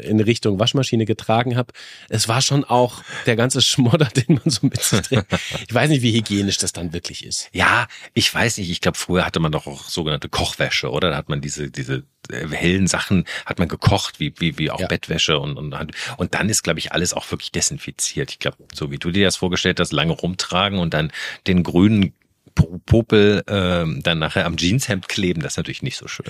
[0.02, 1.72] in Richtung Waschmaschine getragen habe.
[2.08, 5.26] Es war schon auch der ganze Schmodder, den man so mit sich trägt.
[5.68, 7.48] Ich weiß nicht, wie hygienisch das dann wirklich ist.
[7.52, 11.10] Ja, ich weiß nicht, ich glaube, früher hatte man doch auch sogenannte Kochwäsche, oder?
[11.10, 14.80] Da hat man diese, diese äh, hellen Sachen, hat man gekocht, wie, wie, wie auch
[14.80, 14.86] Ja.
[14.88, 15.74] Bettwäsche und, und,
[16.16, 18.30] und dann ist, glaube ich, alles auch wirklich desinfiziert.
[18.32, 21.12] Ich glaube, so wie du dir das vorgestellt hast, lange rumtragen und dann
[21.46, 22.12] den grünen
[22.54, 26.26] Po- Popel ähm, dann nachher am Jeanshemd kleben, das ist natürlich nicht so schön.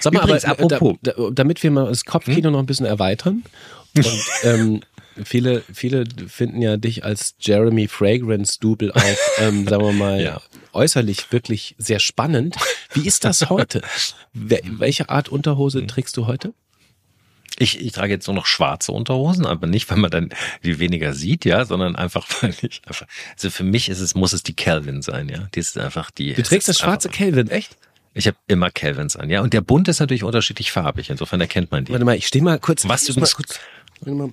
[0.00, 0.98] Sag mal, Übrigens, aber äh, apropos.
[1.02, 2.52] Da, da, damit wir mal das Kopfkino Hm?
[2.52, 3.42] noch ein bisschen erweitern.
[3.96, 4.06] Und
[4.42, 4.80] ähm,
[5.24, 9.02] viele, viele finden ja dich als Jeremy Fragrance Double auch,
[9.38, 10.42] ähm, sagen wir mal, Ja.
[10.72, 12.56] äußerlich wirklich sehr spannend.
[12.92, 13.80] Wie ist das heute?
[14.34, 15.34] Wel welche Art Hm.
[15.36, 16.52] Unterhose trägst du heute?
[17.62, 20.30] Ich, ich trage jetzt nur noch schwarze Unterhosen, aber nicht, weil man dann
[20.64, 24.32] die weniger sieht, ja, sondern einfach, weil ich einfach, also für mich ist es, muss
[24.32, 25.48] es die Calvin sein, ja.
[25.54, 26.34] Die ist einfach die.
[26.34, 27.76] Du trägst das schwarze Einfach, Calvin, echt?
[28.14, 29.40] ich habe immer Calvins an, ja.
[29.40, 31.92] Und der Bund ist natürlich unterschiedlich farbig, insofern erkennt man die.
[31.92, 32.86] Warte mal, ich stehe mal kurz.
[32.88, 33.58] Was du- mal kurz.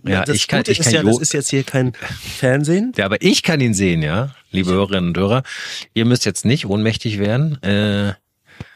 [0.03, 1.93] Ja, das ich kann- Gute ich ist kann ja, das ist jetzt hier kein
[2.37, 2.91] Fernsehen.
[2.97, 5.43] Ja, aber ich kann ihn sehen, ja, liebe Hörerinnen und Hörer.
[5.93, 7.61] Ihr müsst jetzt nicht ohnmächtig werden.
[7.61, 8.13] Äh,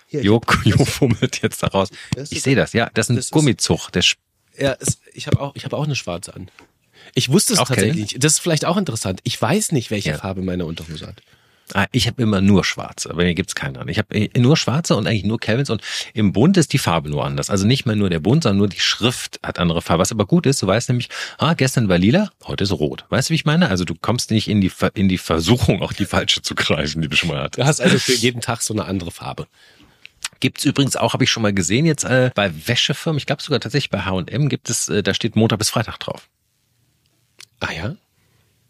[0.08, 1.89] Hier, Jo, Jo fummelt jetzt daraus.
[2.16, 2.91] Das Ich sehe das, ja.
[2.93, 3.89] Das ist ein das Gummizug.
[3.91, 4.04] Der
[4.58, 6.49] Ja, es, ich habe auch, ich habe auch eine schwarze an.
[7.16, 8.01] Ich wusste es Auch tatsächlich Calvin?
[8.04, 8.24] nicht.
[8.24, 9.20] Das ist vielleicht auch interessant.
[9.24, 10.18] Ich weiß nicht, welche Ja.
[10.18, 11.22] Farbe meine Unterhose hat.
[11.74, 13.88] Ah, ich habe immer nur schwarze, bei mir gibt's keine anderen.
[13.89, 15.82] Ich habe nur schwarze und eigentlich nur Calvins und
[16.14, 17.49] im Bund ist die Farbe nur anders.
[17.49, 20.01] Also nicht mal nur der Bund, sondern nur die Schrift hat andere Farbe.
[20.01, 23.06] Was aber gut ist, du weißt nämlich, ah, gestern war lila, heute ist rot.
[23.10, 23.70] Weißt du, wie ich meine?
[23.70, 27.08] Also du kommst nicht in die, in die Versuchung, auch die falsche zu greifen, die
[27.08, 27.60] du schon mal hattest.
[27.60, 29.47] Du hast also für jeden Tag so eine andere Farbe.
[30.44, 33.62] Gibt's übrigens auch, habe ich schon mal gesehen, jetzt äh, bei Wäschefirmen, ich glaube sogar
[33.62, 36.28] tatsächlich bei H&M gibt es, äh, da steht Montag bis Freitag drauf.
[37.62, 37.96] Ah ja?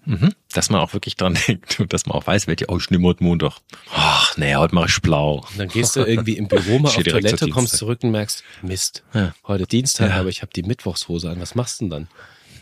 [0.05, 0.35] Mhm.
[0.53, 3.07] Dass man auch wirklich dran denkt und dass man auch weiß, welche, oh, ich nehme
[3.07, 3.53] heute Montag.
[3.91, 5.37] Ach, nee, heute mache ich blau.
[5.49, 9.01] Und dann gehst du irgendwie im Büro mal auf Toilette, kommst zurück und merkst, Mist,
[9.15, 9.33] Ja.
[9.47, 10.19] heute Dienstag, Ja.
[10.19, 11.41] aber ich habe die Mittwochshose an.
[11.41, 12.07] Was machst du denn dann?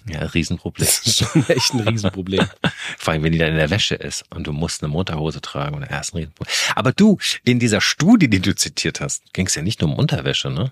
[0.08, 0.86] Ja, Riesenproblem.
[0.86, 2.47] Das ist schon echt ein Riesenproblem.
[2.97, 5.76] Vor allem, wenn die dann in der Wäsche ist und du musst eine Unterhose tragen
[5.76, 6.56] oder erst ein Riesenproblem.
[6.76, 9.97] Aber du, in dieser Studie, die du zitiert hast, ging es ja nicht nur um
[9.97, 10.72] Unterwäsche, ne?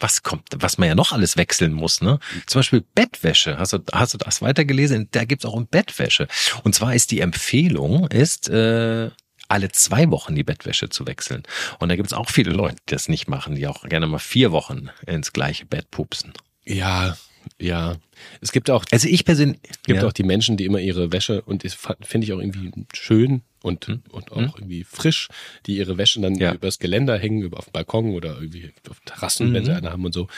[0.00, 2.18] Was kommt, was man ja noch alles wechseln muss, ne?
[2.46, 3.58] Zum Beispiel Bettwäsche.
[3.58, 5.08] Hast du, hast du das weitergelesen?
[5.10, 6.28] Da gibt's auch um Bettwäsche.
[6.64, 9.10] Und zwar ist die Empfehlung, ist, äh,
[9.48, 11.42] alle zwei Wochen die Bettwäsche zu wechseln.
[11.78, 14.50] Und da gibt's auch viele Leute, die das nicht machen, die auch gerne mal vier
[14.50, 16.32] Wochen ins gleiche Bett pupsen.
[16.64, 17.16] Ja,
[17.60, 17.96] ja.
[18.40, 19.58] Es gibt auch, Also ich persönlich.
[19.68, 20.08] es gibt ja.
[20.08, 23.88] auch die Menschen, die immer ihre Wäsche, und das finde ich auch irgendwie schön und,
[24.10, 24.52] und auch Hm.
[24.56, 25.28] irgendwie frisch,
[25.66, 26.52] die ihre Wäsche dann Ja.
[26.52, 29.66] übers Geländer hängen, über auf dem Balkon oder irgendwie auf Terrassen, wenn Mhm.
[29.66, 30.28] sie eine haben und so.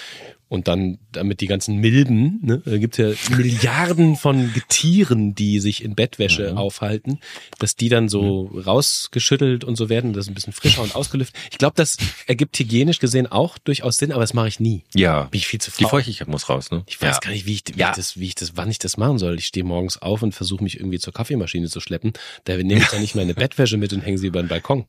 [0.48, 5.82] Und dann damit die ganzen Milben, ne, da gibt ja Milliarden von Getieren, die sich
[5.82, 6.58] in Bettwäsche Mhm.
[6.58, 7.18] aufhalten,
[7.58, 11.36] dass die dann so rausgeschüttelt und so werden, das ist ein bisschen frischer und ausgelüftet.
[11.50, 11.96] Ich glaube, das
[12.26, 14.84] ergibt hygienisch gesehen auch durchaus Sinn, aber das mache ich nie.
[14.94, 15.24] Ja.
[15.24, 15.90] Bin ich viel zu Die faul.
[15.90, 16.84] Feuchtigkeit muss raus, ne?
[16.86, 17.20] Ich weiß ja.
[17.20, 17.90] gar nicht, wie ich, wie, Ja.
[17.90, 19.36] ich das, wie ich das, wann ich das machen soll.
[19.38, 22.12] Ich stehe morgens auf und versuche mich irgendwie zur Kaffeemaschine zu schleppen.
[22.44, 24.86] Da nehme ich dann nicht meine Bettwäsche mit und hänge sie über den Balkon.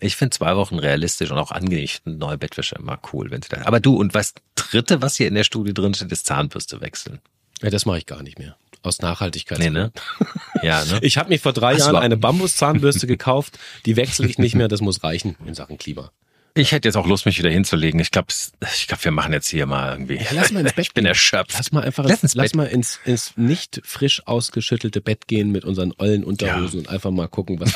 [0.00, 1.84] Ich finde zwei Wochen realistisch und auch angenehm.
[1.84, 3.62] Ich finde neue Bettwäsche immer cool, wenn sie da.
[3.64, 7.20] Aber du, und was dritte, was hier in der Studie drin steht, ist Zahnbürste wechseln.
[7.62, 8.56] Ja, das mache ich gar nicht mehr.
[8.82, 9.58] Aus Nachhaltigkeit.
[9.58, 9.92] Nee, ne?
[10.62, 10.98] Ja, ne?
[11.02, 13.58] Ich habe mir vor drei du Jahren eine Bambuszahnbürste gekauft.
[13.86, 14.68] Die wechsle ich nicht mehr.
[14.68, 16.12] Das muss reichen in Sachen Klima.
[16.54, 17.98] Ich hätte jetzt auch Lust, mich wieder hinzulegen.
[18.00, 18.28] Ich glaube,
[18.74, 20.16] ich glaub, wir machen jetzt hier mal irgendwie.
[20.16, 21.54] Ja, lass mal ins Bett Ich bin erschöpft.
[21.56, 25.64] Lass mal einfach Lass ins, lass mal ins, ins nicht frisch ausgeschüttelte Bett gehen mit
[25.64, 27.72] unseren ollen Unterhosen und einfach mal gucken, was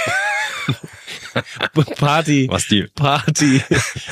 [1.97, 3.63] Party, Was die- Party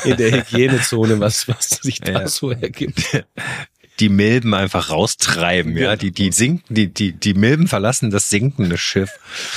[0.04, 2.28] in der Hygienezone, was, was sich da Ja.
[2.28, 3.24] so ergibt.
[4.00, 5.96] die Milben einfach raustreiben, ja.
[5.96, 9.10] Die, die sinken, die, die, die Milben verlassen das sinkende Schiff.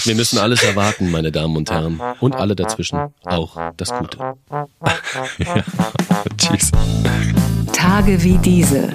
[0.04, 2.00] Wir müssen alles erwarten, meine Damen und Herren.
[2.20, 3.00] Und alle dazwischen.
[3.24, 4.18] Auch das Gute.
[4.20, 4.36] ja.
[7.74, 8.94] Tage wie diese.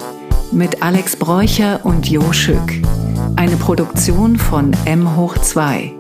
[0.53, 2.72] Mit Alex Bräucher und Jo Schück.
[3.36, 5.95] Eine Produktion von M hoch 2.